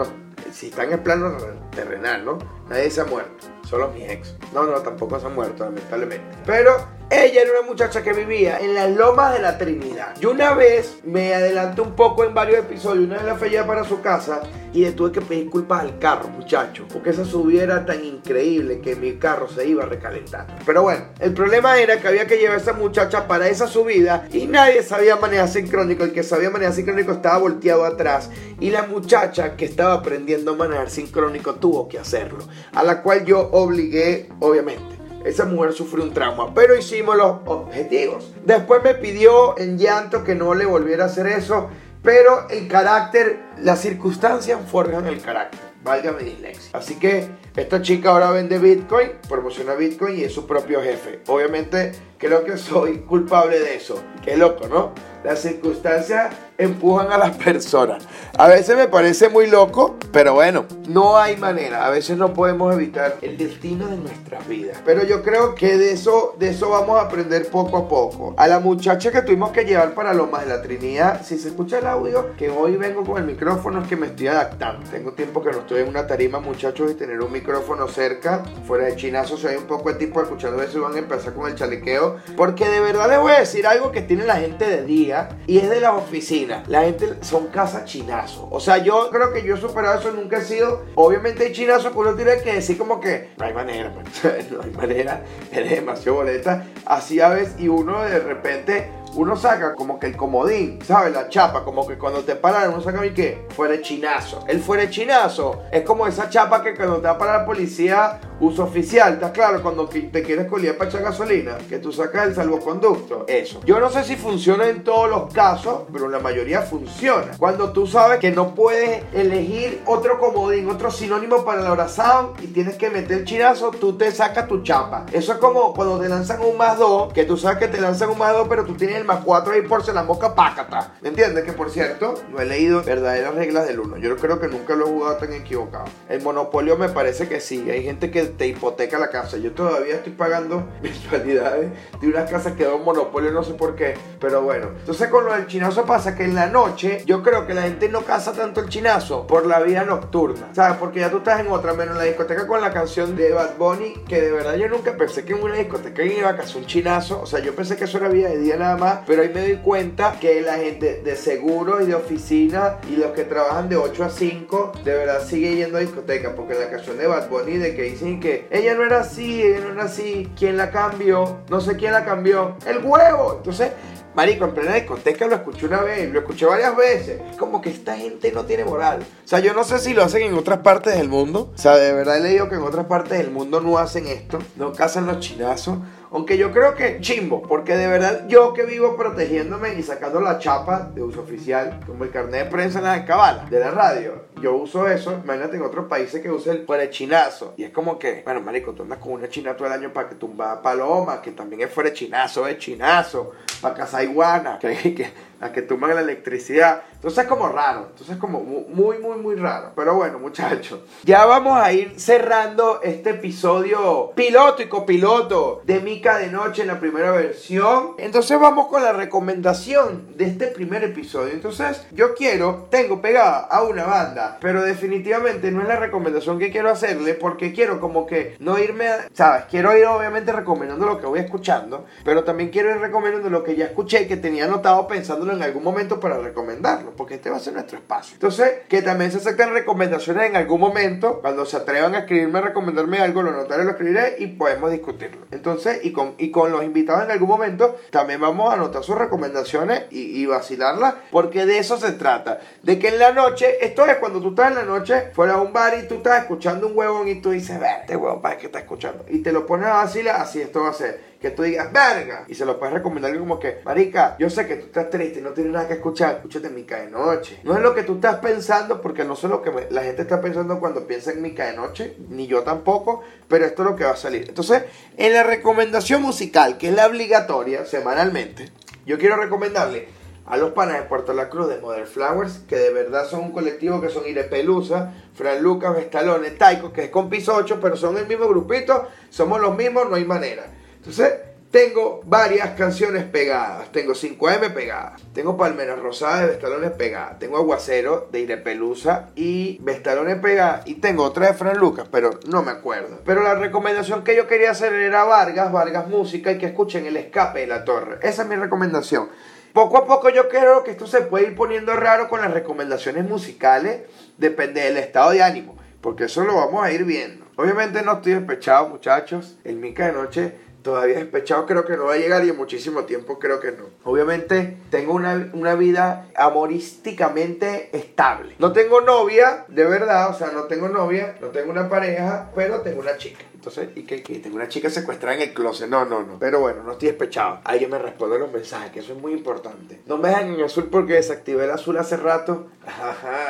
Si 0.53 0.67
está 0.67 0.85
en 0.85 0.93
el 0.93 0.99
plano 0.99 1.37
terrenal, 1.75 2.23
¿no? 2.23 2.37
Nadie 2.69 2.89
se 2.89 3.01
ha 3.01 3.05
muerto. 3.05 3.58
Solo 3.69 3.91
mi 3.91 4.03
ex. 4.03 4.33
No, 4.51 4.63
no, 4.63 4.79
tampoco 4.81 5.19
se 5.19 5.27
ha 5.27 5.29
muerto, 5.29 5.63
lamentablemente. 5.63 6.25
Pero 6.43 6.71
ella 7.11 7.41
era 7.41 7.51
una 7.59 7.67
muchacha 7.67 8.03
que 8.03 8.13
vivía 8.13 8.59
en 8.59 8.75
las 8.75 8.91
lomas 8.91 9.33
de 9.33 9.39
la 9.39 9.57
Trinidad. 9.57 10.15
Yo 10.19 10.29
una 10.29 10.53
vez 10.53 10.99
me 11.03 11.33
adelanté 11.33 11.81
un 11.81 11.95
poco 11.95 12.23
en 12.23 12.35
varios 12.35 12.59
episodios. 12.59 13.05
Una 13.05 13.17
vez 13.17 13.25
la 13.25 13.35
fue 13.35 13.49
para 13.65 13.83
su 13.83 13.99
casa 14.01 14.41
y 14.73 14.81
le 14.81 14.91
tuve 14.91 15.11
que 15.11 15.21
pedir 15.21 15.49
culpas 15.49 15.81
al 15.81 15.97
carro, 15.97 16.27
muchacho. 16.27 16.85
Porque 16.91 17.09
esa 17.09 17.25
subida 17.25 17.63
era 17.63 17.85
tan 17.85 18.03
increíble 18.05 18.79
que 18.81 18.95
mi 18.95 19.13
carro 19.17 19.49
se 19.49 19.67
iba 19.67 19.85
recalentando. 19.85 20.53
Pero 20.65 20.83
bueno, 20.83 21.05
el 21.19 21.33
problema 21.33 21.79
era 21.79 21.99
que 21.99 22.07
había 22.07 22.27
que 22.27 22.37
llevar 22.37 22.57
a 22.57 22.61
esa 22.61 22.73
muchacha 22.73 23.27
para 23.27 23.47
esa 23.47 23.65
subida 23.65 24.27
y 24.31 24.45
nadie 24.45 24.83
sabía 24.83 25.15
manejar 25.15 25.49
sincrónico. 25.49 26.03
El 26.03 26.13
que 26.13 26.21
sabía 26.21 26.51
manejar 26.51 26.75
sincrónico 26.75 27.11
estaba 27.11 27.39
volteado 27.39 27.85
atrás. 27.85 28.29
Y 28.59 28.69
la 28.69 28.83
muchacha 28.83 29.55
que 29.55 29.65
estaba 29.65 29.93
aprendiendo 29.93 30.51
a 30.51 30.55
manejar 30.55 30.91
sincrónico 30.91 31.55
tuvo 31.55 31.87
que 31.87 31.97
hacerlo. 31.97 32.39
A 32.73 32.83
la 32.83 33.01
cual 33.01 33.25
yo 33.25 33.49
obligué, 33.61 34.29
obviamente. 34.39 34.83
esa 35.25 35.45
mujer 35.45 35.73
sufrió 35.73 36.03
un 36.03 36.13
trauma, 36.13 36.53
pero 36.53 36.77
hicimos 36.77 37.17
los 37.17 37.37
objetivos. 37.45 38.31
Después 38.45 38.81
me 38.83 38.93
pidió 38.95 39.57
en 39.57 39.77
llanto 39.77 40.23
que 40.23 40.35
no 40.35 40.53
le 40.53 40.65
volviera 40.65 41.03
a 41.03 41.07
hacer 41.07 41.27
eso, 41.27 41.69
pero 42.01 42.47
el 42.49 42.67
carácter, 42.67 43.39
las 43.57 43.81
circunstancias 43.81 44.59
forjan 44.71 45.07
el 45.07 45.21
carácter. 45.21 45.59
Válgame 45.83 46.23
dislexia. 46.23 46.71
Así 46.73 46.95
que 46.95 47.27
esta 47.55 47.81
chica 47.81 48.11
ahora 48.11 48.31
vende 48.31 48.59
Bitcoin, 48.59 49.11
promociona 49.27 49.73
Bitcoin 49.75 50.17
y 50.17 50.23
es 50.23 50.33
su 50.33 50.45
propio 50.45 50.81
jefe. 50.81 51.21
Obviamente 51.27 51.93
creo 52.19 52.43
que 52.43 52.57
soy 52.57 52.99
culpable 52.99 53.59
de 53.59 53.75
eso. 53.75 54.03
Qué 54.23 54.37
loco, 54.37 54.67
¿no? 54.67 54.91
Las 55.23 55.41
circunstancias 55.41 56.33
empujan 56.57 57.11
a 57.11 57.17
las 57.17 57.35
personas. 57.43 58.05
A 58.37 58.47
veces 58.47 58.75
me 58.75 58.87
parece 58.87 59.29
muy 59.29 59.47
loco, 59.47 59.97
pero 60.11 60.33
bueno, 60.33 60.65
no 60.87 61.17
hay 61.17 61.37
manera. 61.37 61.85
A 61.85 61.89
veces 61.89 62.17
no 62.17 62.33
podemos 62.33 62.73
evitar 62.73 63.17
el 63.21 63.37
destino 63.37 63.87
de 63.87 63.97
nuestras 63.97 64.47
vidas. 64.47 64.77
Pero 64.85 65.03
yo 65.03 65.23
creo 65.23 65.55
que 65.55 65.77
de 65.77 65.93
eso, 65.93 66.35
de 66.37 66.49
eso 66.49 66.69
vamos 66.69 66.99
a 66.99 67.03
aprender 67.03 67.49
poco 67.49 67.77
a 67.77 67.87
poco. 67.87 68.33
A 68.37 68.47
la 68.47 68.59
muchacha 68.59 69.11
que 69.11 69.21
tuvimos 69.21 69.51
que 69.51 69.63
llevar 69.63 69.93
para 69.93 70.13
Lomas 70.13 70.43
de 70.43 70.49
la 70.49 70.61
Trinidad, 70.61 71.25
si 71.25 71.37
se 71.37 71.49
escucha 71.49 71.79
el 71.79 71.87
audio, 71.87 72.35
que 72.37 72.49
hoy 72.49 72.75
vengo 72.75 73.03
con 73.03 73.17
el 73.17 73.25
micrófono, 73.25 73.81
es 73.81 73.87
que 73.87 73.95
me 73.95 74.07
estoy 74.07 74.27
adaptando. 74.27 74.89
Tengo 74.89 75.13
tiempo 75.13 75.41
que 75.41 75.51
no 75.51 75.59
estoy 75.59 75.81
en 75.81 75.87
una 75.87 76.07
tarima, 76.07 76.39
muchachos, 76.39 76.91
y 76.91 76.95
tener 76.95 77.21
un 77.21 77.31
micrófono 77.31 77.87
cerca, 77.87 78.43
fuera 78.67 78.85
de 78.85 78.95
chinazo, 78.95 79.37
soy 79.37 79.55
un 79.55 79.65
poco 79.65 79.89
el 79.89 79.97
tipo 79.97 80.21
escuchando 80.21 80.61
eso 80.61 80.81
van 80.81 80.95
a 80.95 80.99
empezar 80.99 81.33
con 81.33 81.49
el 81.49 81.55
chalequeo. 81.55 82.08
Porque 82.35 82.67
de 82.67 82.79
verdad 82.79 83.09
les 83.09 83.19
voy 83.19 83.31
a 83.31 83.39
decir 83.39 83.67
algo 83.67 83.91
que 83.91 84.01
tiene 84.01 84.25
la 84.25 84.37
gente 84.37 84.65
de 84.65 84.83
día 84.83 85.29
y 85.47 85.57
es 85.57 85.69
de 85.69 85.81
las 85.81 85.93
oficinas 85.93 86.19
la 86.67 86.83
gente 86.83 87.17
son 87.21 87.47
casas 87.47 87.85
chinazos. 87.85 88.47
O 88.49 88.59
sea, 88.59 88.77
yo 88.77 89.09
creo 89.11 89.33
que 89.33 89.43
yo 89.43 89.55
he 89.55 89.59
superado 89.59 89.99
eso, 89.99 90.11
nunca 90.11 90.37
he 90.37 90.41
sido. 90.41 90.85
Obviamente 90.95 91.45
hay 91.45 91.53
chinazos 91.53 91.91
que 91.91 91.97
uno 91.97 92.13
tiene 92.13 92.37
que 92.41 92.53
decir 92.53 92.77
como 92.77 92.99
que 92.99 93.29
no 93.37 93.45
hay 93.45 93.53
manera, 93.53 93.93
pues, 93.93 94.51
no 94.51 94.61
hay 94.61 94.71
manera, 94.71 95.23
eres 95.51 95.71
demasiado 95.71 96.17
boleta. 96.17 96.65
Así 96.85 97.19
a 97.19 97.29
veces, 97.29 97.55
y 97.59 97.67
uno 97.67 98.03
de 98.03 98.19
repente 98.19 98.91
uno 99.19 99.35
saca 99.35 99.75
como 99.75 99.99
que 99.99 100.07
el 100.07 100.15
comodín, 100.15 100.79
¿sabes? 100.81 101.11
La 101.13 101.27
chapa, 101.27 101.65
como 101.65 101.85
que 101.85 101.97
cuando 101.97 102.21
te 102.21 102.37
paran, 102.37 102.69
uno 102.69 102.81
saca 102.81 103.01
mi 103.01 103.09
qué? 103.09 103.47
Fuera 103.49 103.81
chinazo. 103.81 104.45
El 104.47 104.61
fuera 104.61 104.89
chinazo 104.89 105.63
es 105.73 105.83
como 105.83 106.07
esa 106.07 106.29
chapa 106.29 106.63
que 106.63 106.73
cuando 106.73 107.01
te 107.01 107.07
va 107.07 107.17
para 107.17 107.39
la 107.39 107.45
policía, 107.45 108.17
uso 108.39 108.63
oficial, 108.63 109.15
¿está 109.15 109.33
claro? 109.33 109.61
Cuando 109.61 109.89
te 109.89 110.23
quieres 110.23 110.47
colgar 110.47 110.77
para 110.77 110.89
echar 110.89 111.03
gasolina, 111.03 111.57
que 111.67 111.79
tú 111.79 111.91
sacas 111.91 112.27
el 112.27 112.35
salvoconducto. 112.35 113.25
Eso. 113.27 113.59
Yo 113.65 113.81
no 113.81 113.89
sé 113.89 114.05
si 114.05 114.15
funciona 114.15 114.69
en 114.69 114.85
todos 114.85 115.09
los 115.09 115.33
casos, 115.33 115.81
pero 115.91 116.07
la 116.07 116.19
mayoría 116.19 116.61
funciona. 116.61 117.33
Cuando 117.37 117.73
tú 117.73 117.87
sabes 117.87 118.19
que 118.19 118.31
no 118.31 118.55
puedes 118.55 119.03
elegir 119.13 119.81
otro 119.85 120.17
comodín, 120.17 120.69
otro 120.69 120.91
sinónimo 120.91 121.43
para 121.43 121.59
el 121.59 121.67
abrazado 121.67 122.35
y 122.41 122.47
tienes 122.47 122.77
que 122.77 122.89
meter 122.89 123.17
el 123.19 123.25
chinazo, 123.25 123.71
tú 123.71 123.97
te 123.97 124.13
sacas 124.13 124.47
tu 124.47 124.63
chapa. 124.63 125.05
Eso 125.11 125.33
es 125.33 125.39
como 125.39 125.73
cuando 125.73 125.99
te 125.99 126.07
lanzan 126.07 126.41
un 126.41 126.55
más 126.55 126.77
2, 126.77 127.11
que 127.11 127.25
tú 127.25 127.35
sabes 127.35 127.57
que 127.57 127.67
te 127.67 127.81
lanzan 127.81 128.09
un 128.11 128.17
más 128.17 128.31
2, 128.31 128.47
pero 128.47 128.63
tú 128.63 128.75
tienes 128.75 128.95
el 128.95 129.08
más 129.09 129.23
4 129.25 129.53
ahí 129.53 129.61
por 129.63 129.79
la 129.93 130.03
mosca 130.03 130.35
pácata. 130.35 130.93
¿Me 131.01 131.09
entiendes? 131.09 131.43
Que 131.43 131.53
por 131.53 131.71
cierto, 131.71 132.13
no 132.29 132.39
he 132.39 132.45
leído 132.45 132.83
verdaderas 132.83 133.33
reglas 133.33 133.67
del 133.67 133.79
1. 133.79 133.97
Yo 133.97 134.15
creo 134.17 134.39
que 134.39 134.47
nunca 134.47 134.75
lo 134.75 134.85
he 134.85 134.89
jugado 134.89 135.15
tan 135.17 135.33
equivocado. 135.33 135.85
El 136.07 136.21
monopolio 136.21 136.77
me 136.77 136.89
parece 136.89 137.27
que 137.27 137.39
sí. 137.39 137.71
Hay 137.71 137.83
gente 137.83 138.11
que 138.11 138.23
te 138.25 138.45
hipoteca 138.45 138.99
la 138.99 139.09
casa. 139.09 139.37
Yo 139.37 139.53
todavía 139.53 139.95
estoy 139.95 140.11
pagando 140.11 140.67
mensualidades 140.83 141.71
de 141.99 142.07
una 142.07 142.25
casa 142.25 142.55
que 142.55 142.65
da 142.65 142.75
un 142.75 142.85
monopolio, 142.85 143.31
no 143.31 143.43
sé 143.43 143.53
por 143.53 143.75
qué. 143.75 143.95
Pero 144.19 144.43
bueno. 144.43 144.67
Entonces 144.79 145.07
con 145.07 145.25
lo 145.25 145.33
del 145.33 145.47
chinazo 145.47 145.85
pasa 145.85 146.15
que 146.15 146.25
en 146.25 146.35
la 146.35 146.47
noche 146.47 147.01
yo 147.07 147.23
creo 147.23 147.47
que 147.47 147.55
la 147.55 147.63
gente 147.63 147.89
no 147.89 148.01
casa 148.01 148.33
tanto 148.33 148.59
el 148.61 148.69
chinazo 148.69 149.25
por 149.25 149.47
la 149.47 149.59
vida 149.61 149.85
nocturna. 149.85 150.49
¿Sabes? 150.53 150.77
Porque 150.77 150.99
ya 150.99 151.09
tú 151.09 151.17
estás 151.17 151.39
en 151.39 151.47
otra, 151.47 151.73
menos 151.73 151.93
en 151.93 151.99
la 151.99 152.03
discoteca 152.03 152.45
con 152.45 152.61
la 152.61 152.71
canción 152.71 153.15
de 153.15 153.31
Bad 153.31 153.57
Bunny, 153.57 154.03
que 154.07 154.21
de 154.21 154.31
verdad 154.31 154.53
yo 154.55 154.67
nunca 154.67 154.95
pensé 154.95 155.25
que 155.25 155.33
en 155.33 155.41
una 155.41 155.55
discoteca 155.55 156.03
iba 156.03 156.29
a 156.29 156.37
casar 156.37 156.57
un 156.57 156.67
chinazo. 156.67 157.21
O 157.21 157.25
sea, 157.25 157.39
yo 157.39 157.55
pensé 157.55 157.75
que 157.75 157.85
eso 157.85 157.97
era 157.97 158.09
vida 158.09 158.29
de 158.29 158.37
día 158.37 158.57
nada 158.57 158.77
más 158.77 158.88
pero 159.05 159.21
ahí 159.21 159.29
me 159.33 159.41
doy 159.41 159.57
cuenta 159.57 160.17
que 160.19 160.41
la 160.41 160.57
gente 160.57 161.01
de 161.03 161.15
seguro 161.15 161.81
y 161.81 161.87
de 161.87 161.95
oficina 161.95 162.77
y 162.89 162.95
los 162.95 163.11
que 163.11 163.23
trabajan 163.23 163.69
de 163.69 163.75
8 163.75 164.03
a 164.03 164.09
5 164.09 164.71
de 164.83 164.93
verdad 164.93 165.25
sigue 165.25 165.55
yendo 165.55 165.77
a 165.77 165.81
discoteca 165.81 166.35
porque 166.35 166.55
la 166.55 166.69
canción 166.69 166.97
de 166.97 167.07
Bad 167.07 167.29
Bunny 167.29 167.57
de 167.57 167.75
que 167.75 167.83
dicen 167.83 168.19
que 168.19 168.47
ella 168.51 168.75
no 168.75 168.83
era 168.83 169.01
así, 169.01 169.41
ella 169.41 169.59
no 169.59 169.73
era 169.73 169.83
así, 169.85 170.29
¿quién 170.37 170.57
la 170.57 170.71
cambió? 170.71 171.39
No 171.49 171.61
sé 171.61 171.75
quién 171.75 171.93
la 171.93 172.05
cambió, 172.05 172.55
el 172.65 172.77
huevo. 172.83 173.35
Entonces, 173.37 173.71
Marico, 174.15 174.45
en 174.45 174.53
plena 174.53 174.73
discoteca 174.73 175.27
lo 175.27 175.35
escuché 175.35 175.67
una 175.67 175.81
vez, 175.81 176.11
lo 176.11 176.19
escuché 176.19 176.45
varias 176.45 176.75
veces. 176.75 177.21
Como 177.37 177.61
que 177.61 177.69
esta 177.69 177.95
gente 177.95 178.31
no 178.31 178.43
tiene 178.45 178.65
moral. 178.65 178.99
O 179.01 179.27
sea, 179.27 179.39
yo 179.39 179.53
no 179.53 179.63
sé 179.63 179.79
si 179.79 179.93
lo 179.93 180.03
hacen 180.03 180.23
en 180.23 180.33
otras 180.33 180.59
partes 180.59 180.97
del 180.97 181.07
mundo. 181.07 181.51
O 181.55 181.57
sea, 181.57 181.75
de 181.75 181.93
verdad 181.93 182.17
he 182.17 182.21
leído 182.21 182.49
que 182.49 182.55
en 182.55 182.63
otras 182.63 182.87
partes 182.87 183.19
del 183.19 183.31
mundo 183.31 183.61
no 183.61 183.77
hacen 183.77 184.07
esto. 184.07 184.39
No 184.55 184.73
cazan 184.73 185.05
los 185.05 185.19
chinazos. 185.19 185.77
Aunque 186.11 186.37
yo 186.37 186.51
creo 186.51 186.73
que 186.73 186.99
chimbo, 187.01 187.41
porque 187.43 187.77
de 187.77 187.87
verdad 187.87 188.27
yo 188.27 188.53
que 188.53 188.63
vivo 188.63 188.97
protegiéndome 188.97 189.75
y 189.75 189.83
sacando 189.83 190.19
la 190.19 190.39
chapa 190.39 190.89
de 190.93 191.03
uso 191.03 191.21
oficial, 191.21 191.79
como 191.85 192.03
el 192.03 192.09
carnet 192.09 192.45
de 192.45 192.49
prensa 192.49 192.79
en 192.79 192.85
la 192.85 193.05
cabala 193.05 193.45
de 193.45 193.59
la 193.59 193.71
radio, 193.71 194.23
yo 194.41 194.55
uso 194.55 194.87
eso. 194.87 195.19
Imagínate 195.23 195.57
en 195.57 195.63
otros 195.63 195.87
países 195.87 196.21
que 196.21 196.31
usa 196.31 196.53
el 196.53 196.65
fuera 196.65 196.89
chinazo. 196.89 197.53
Y 197.57 197.63
es 197.63 197.71
como 197.71 197.99
que, 197.99 198.21
bueno, 198.23 198.41
marico, 198.41 198.73
tú 198.73 198.83
andas 198.83 198.97
con 198.99 199.13
una 199.13 199.29
china 199.29 199.55
todo 199.55 199.67
el 199.67 199.73
año 199.73 199.93
para 199.93 200.09
que 200.09 200.15
tumba 200.15 200.61
paloma, 200.61 201.21
que 201.21 201.31
también 201.31 201.61
es 201.61 201.71
fuera 201.71 201.93
chinazo, 201.93 202.47
es 202.47 202.57
chinazo, 202.57 203.33
para 203.61 203.75
cazar 203.75 204.03
iguana, 204.03 204.57
que, 204.61 204.95
que 204.95 205.11
a 205.41 205.51
que 205.51 205.61
toman 205.61 205.95
la 205.95 206.01
electricidad. 206.01 206.83
Entonces 206.93 207.23
es 207.23 207.29
como 207.29 207.47
raro, 207.47 207.87
entonces 207.91 208.15
es 208.15 208.17
como 208.17 208.41
muy, 208.41 208.99
muy, 208.99 209.17
muy 209.17 209.35
raro. 209.35 209.71
Pero 209.75 209.95
bueno, 209.95 210.19
muchachos, 210.19 210.81
ya 211.03 211.25
vamos 211.25 211.57
a 211.57 211.71
ir 211.71 211.97
cerrando 211.97 212.81
este 212.83 213.11
episodio 213.11 214.11
piloto 214.15 214.61
y 214.61 214.67
copiloto 214.67 215.61
de 215.63 215.79
Mica 215.79 216.17
de 216.17 216.27
Noche 216.27 216.63
en 216.63 216.67
la 216.67 216.79
primera 216.79 217.11
versión. 217.11 217.91
Entonces 217.97 218.37
vamos 218.39 218.67
con 218.67 218.83
la 218.83 218.91
recomendación 218.91 220.17
de 220.17 220.25
este 220.25 220.47
primer 220.47 220.83
episodio. 220.83 221.33
Entonces 221.33 221.85
yo 221.91 222.15
quiero, 222.15 222.67
tengo 222.69 223.01
pegada 223.01 223.39
a 223.39 223.63
una 223.63 223.85
banda, 223.85 224.37
pero 224.41 224.61
definitivamente 224.61 225.51
no 225.51 225.61
es 225.61 225.67
la 225.69 225.77
recomendación 225.77 226.37
que 226.37 226.51
quiero 226.51 226.69
hacerle 226.69 227.13
porque 227.13 227.53
quiero 227.53 227.79
como 227.79 228.05
que 228.05 228.35
no 228.39 228.59
irme, 228.59 228.89
a, 228.89 229.07
¿sabes? 229.13 229.45
Quiero 229.49 229.75
ir 229.77 229.85
obviamente 229.85 230.33
recomendando 230.33 230.85
lo 230.85 230.99
que 230.99 231.07
voy 231.07 231.19
escuchando, 231.19 231.85
pero 232.03 232.25
también 232.25 232.49
quiero 232.49 232.71
ir 232.71 232.77
recomendando 232.77 233.29
lo 233.29 233.43
que 233.43 233.55
ya 233.55 233.65
escuché 233.65 234.05
que 234.05 234.17
tenía 234.17 234.45
anotado 234.45 234.85
pensando 234.87 235.28
en 235.31 235.43
algún 235.43 235.63
momento 235.63 235.99
para 235.99 236.17
recomendarlo, 236.17 236.91
porque 236.95 237.15
este 237.15 237.29
va 237.29 237.37
a 237.37 237.39
ser 237.39 237.53
nuestro 237.53 237.77
espacio. 237.77 238.15
Entonces, 238.15 238.49
que 238.67 238.81
también 238.81 239.11
se 239.11 239.17
acepten 239.17 239.53
recomendaciones 239.53 240.29
en 240.29 240.35
algún 240.35 240.59
momento, 240.59 241.19
cuando 241.21 241.45
se 241.45 241.57
atrevan 241.57 241.95
a 241.95 241.99
escribirme, 241.99 242.39
a 242.39 242.43
recomendarme 242.43 242.99
algo, 242.99 243.21
lo 243.21 243.31
notaré, 243.31 243.63
lo 243.63 243.71
escribiré 243.71 244.15
y 244.19 244.27
podemos 244.27 244.71
discutirlo. 244.71 245.25
Entonces, 245.31 245.79
y 245.83 245.91
con, 245.91 246.15
y 246.17 246.31
con 246.31 246.51
los 246.51 246.63
invitados 246.63 247.03
en 247.03 247.11
algún 247.11 247.29
momento, 247.29 247.77
también 247.89 248.21
vamos 248.21 248.49
a 248.49 248.53
anotar 248.53 248.83
sus 248.83 248.97
recomendaciones 248.97 249.83
y, 249.89 250.25
vacilarlas, 250.25 250.95
porque 251.11 251.45
de 251.45 251.57
eso 251.57 251.77
se 251.77 251.93
trata. 251.93 252.39
De 252.61 252.77
que 252.77 252.89
en 252.89 252.99
la 252.99 253.11
noche, 253.11 253.65
esto 253.65 253.85
es 253.85 253.97
cuando 253.97 254.21
tú 254.21 254.29
estás 254.29 254.49
en 254.49 254.55
la 254.55 254.63
noche 254.63 255.11
fuera 255.13 255.33
a 255.33 255.41
un 255.41 255.53
bar 255.53 255.77
y 255.77 255.87
tú 255.87 255.95
estás 255.95 256.21
escuchando 256.21 256.67
un 256.67 256.77
huevón 256.77 257.07
y 257.07 257.21
tú 257.21 257.31
dices, 257.31 257.59
ver, 257.59 257.81
este 257.81 257.95
huevón, 257.95 258.21
¿para 258.21 258.37
qué 258.37 258.47
está 258.47 258.59
escuchando? 258.59 259.05
Y 259.09 259.19
te 259.19 259.31
lo 259.31 259.45
pones 259.45 259.67
a 259.67 259.73
vacilar, 259.73 260.21
así 260.21 260.41
esto 260.41 260.61
va 260.61 260.69
a 260.69 260.73
ser 260.73 261.09
que 261.19 261.31
tú 261.31 261.43
digas, 261.43 261.71
verga, 261.73 262.23
y 262.27 262.35
se 262.35 262.45
lo 262.45 262.57
puedes 262.57 262.73
recomendar 262.73 263.17
como 263.17 263.39
que, 263.39 263.59
marica, 263.65 264.15
yo 264.19 264.29
sé 264.29 264.47
que 264.47 264.55
tú 264.55 264.67
estás 264.67 264.89
triste 264.89 265.19
y 265.19 265.21
no 265.21 265.31
tienes 265.31 265.51
nada 265.51 265.67
que 265.67 265.73
escuchar, 265.73 266.15
escúchate 266.15 266.49
Mica 266.49 266.79
de 266.79 266.89
Noche. 266.89 267.41
No 267.43 267.55
es 267.55 267.61
lo 267.61 267.75
que 267.75 267.83
tú 267.83 267.95
estás 267.95 268.19
pensando, 268.19 268.81
porque 268.81 269.03
no 269.03 269.17
sé 269.17 269.27
lo 269.27 269.41
que 269.41 269.67
la 269.69 269.83
gente 269.83 270.03
está 270.03 270.21
pensando 270.21 270.59
cuando 270.59 270.87
piensa 270.87 271.11
en 271.11 271.21
Mica 271.21 271.47
de 271.47 271.57
Noche, 271.57 271.97
ni 272.09 272.27
yo 272.27 272.43
tampoco, 272.43 273.03
pero 273.27 273.45
esto 273.45 273.63
es 273.63 273.69
lo 273.69 273.75
que 273.75 273.83
va 273.83 273.91
a 273.91 273.97
salir. 273.97 274.29
Entonces, 274.29 274.63
en 274.95 275.13
la 275.13 275.23
recomendación 275.23 276.01
musical, 276.01 276.57
que 276.57 276.69
es 276.69 276.73
la 276.73 276.87
obligatoria 276.87 277.65
semanalmente, 277.65 278.49
yo 278.85 278.97
quiero 278.97 279.17
recomendarle 279.17 279.89
a 280.25 280.37
los 280.37 280.51
panas 280.51 280.77
de 280.77 280.83
Puerto 280.83 281.11
La 281.13 281.27
Cruz 281.27 281.49
de 281.49 281.57
Modern 281.57 281.87
Flowers, 281.87 282.39
que 282.47 282.55
de 282.55 282.71
verdad 282.71 283.05
son 283.09 283.21
un 283.21 283.31
colectivo 283.31 283.81
que 283.81 283.89
son 283.89 284.07
Irepelusa, 284.07 284.93
Fran 285.15 285.41
Lucas, 285.41 285.75
Vestalone, 285.75 286.31
Taiko, 286.31 286.71
que 286.71 286.85
es 286.85 286.89
con 286.89 287.09
piso 287.09 287.35
8, 287.35 287.59
pero 287.59 287.75
son 287.75 287.97
el 287.97 288.07
mismo 288.07 288.27
grupito, 288.27 288.87
somos 289.09 289.41
los 289.41 289.57
mismos, 289.57 289.89
no 289.89 289.95
hay 289.95 290.05
manera. 290.05 290.45
Entonces, 290.79 291.13
tengo 291.51 292.01
varias 292.05 292.51
canciones 292.51 293.05
pegadas. 293.05 293.71
Tengo 293.71 293.93
5M 293.93 294.53
pegadas. 294.53 295.01
Tengo 295.13 295.35
Palmeras 295.35 295.79
Rosadas 295.79 296.21
de 296.21 296.27
Vestalones 296.27 296.69
pegadas. 296.71 297.17
Tengo 297.17 297.37
Aguacero 297.37 298.07
de 298.11 298.19
Irepelusa 298.19 299.09
y 299.15 299.57
Vestalones 299.61 300.19
pegadas. 300.19 300.67
Y 300.67 300.75
tengo 300.75 301.03
otra 301.03 301.25
de 301.25 301.33
Fran 301.33 301.57
Lucas, 301.57 301.87
pero 301.91 302.19
no 302.27 302.43
me 302.43 302.51
acuerdo. 302.51 302.99
Pero 303.03 303.23
la 303.23 303.33
recomendación 303.33 304.03
que 304.03 304.15
yo 304.15 304.27
quería 304.27 304.51
hacer 304.51 304.73
era 304.73 305.05
Vargas, 305.05 305.51
Vargas 305.51 305.87
Música 305.87 306.31
y 306.31 306.37
que 306.37 306.45
escuchen 306.45 306.85
El 306.85 306.97
Escape 306.97 307.39
de 307.39 307.47
la 307.47 307.65
Torre. 307.65 307.97
Esa 308.03 308.21
es 308.21 308.29
mi 308.29 308.35
recomendación. 308.35 309.09
Poco 309.51 309.79
a 309.79 309.87
poco 309.87 310.09
yo 310.09 310.29
creo 310.29 310.63
que 310.63 310.69
esto 310.69 310.85
se 310.85 311.01
puede 311.01 311.29
ir 311.29 311.35
poniendo 311.35 311.75
raro 311.75 312.09
con 312.09 312.21
las 312.21 312.31
recomendaciones 312.31 313.09
musicales. 313.09 313.81
Depende 314.19 314.61
del 314.61 314.77
estado 314.77 315.09
de 315.09 315.23
ánimo. 315.23 315.57
Porque 315.81 316.03
eso 316.03 316.23
lo 316.23 316.35
vamos 316.35 316.63
a 316.63 316.71
ir 316.71 316.83
viendo. 316.83 317.25
Obviamente 317.37 317.81
no 317.81 317.93
estoy 317.93 318.13
despechado, 318.13 318.69
muchachos. 318.69 319.37
El 319.43 319.55
Mica 319.55 319.87
de 319.87 319.93
Noche 319.93 320.48
todavía 320.69 320.97
despechado 320.97 321.47
creo 321.47 321.65
que 321.65 321.75
no 321.75 321.85
va 321.85 321.93
a 321.93 321.97
llegar 321.97 322.23
y 322.23 322.29
en 322.29 322.37
muchísimo 322.37 322.83
tiempo 322.83 323.17
creo 323.17 323.39
que 323.39 323.51
no. 323.51 323.65
Obviamente 323.83 324.57
tengo 324.69 324.93
una, 324.93 325.31
una 325.33 325.55
vida 325.55 326.09
amorísticamente 326.15 327.75
estable. 327.75 328.35
No 328.37 328.51
tengo 328.51 328.81
novia, 328.81 329.45
de 329.47 329.65
verdad, 329.65 330.11
o 330.11 330.13
sea, 330.13 330.31
no 330.31 330.43
tengo 330.43 330.69
novia, 330.69 331.15
no 331.21 331.29
tengo 331.29 331.49
una 331.49 331.67
pareja, 331.69 332.29
pero 332.35 332.61
tengo 332.61 332.81
una 332.81 332.97
chica. 332.97 333.25
Entonces, 333.33 333.69
¿y 333.75 333.83
qué? 333.83 333.97
Tengo 334.19 334.35
una 334.35 334.49
chica 334.49 334.69
secuestrada 334.69 335.15
en 335.15 335.21
el 335.23 335.33
closet. 335.33 335.69
No, 335.69 335.85
no, 335.85 336.03
no. 336.03 336.19
Pero 336.19 336.41
bueno, 336.41 336.61
no 336.61 336.73
estoy 336.73 336.89
despechado. 336.89 337.39
Alguien 337.45 337.71
me 337.71 337.79
responde 337.79 338.19
los 338.19 338.31
mensajes, 338.31 338.69
que 338.71 338.79
eso 338.79 338.93
es 338.93 338.99
muy 338.99 339.13
importante. 339.13 339.81
No 339.85 339.97
me 339.97 340.09
dejan 340.09 340.33
en 340.33 340.41
azul 340.41 340.67
porque 340.69 340.93
desactivé 340.93 341.45
el 341.45 341.51
azul 341.51 341.77
hace 341.77 341.95
rato. 341.97 342.47
Ajá 342.67 343.28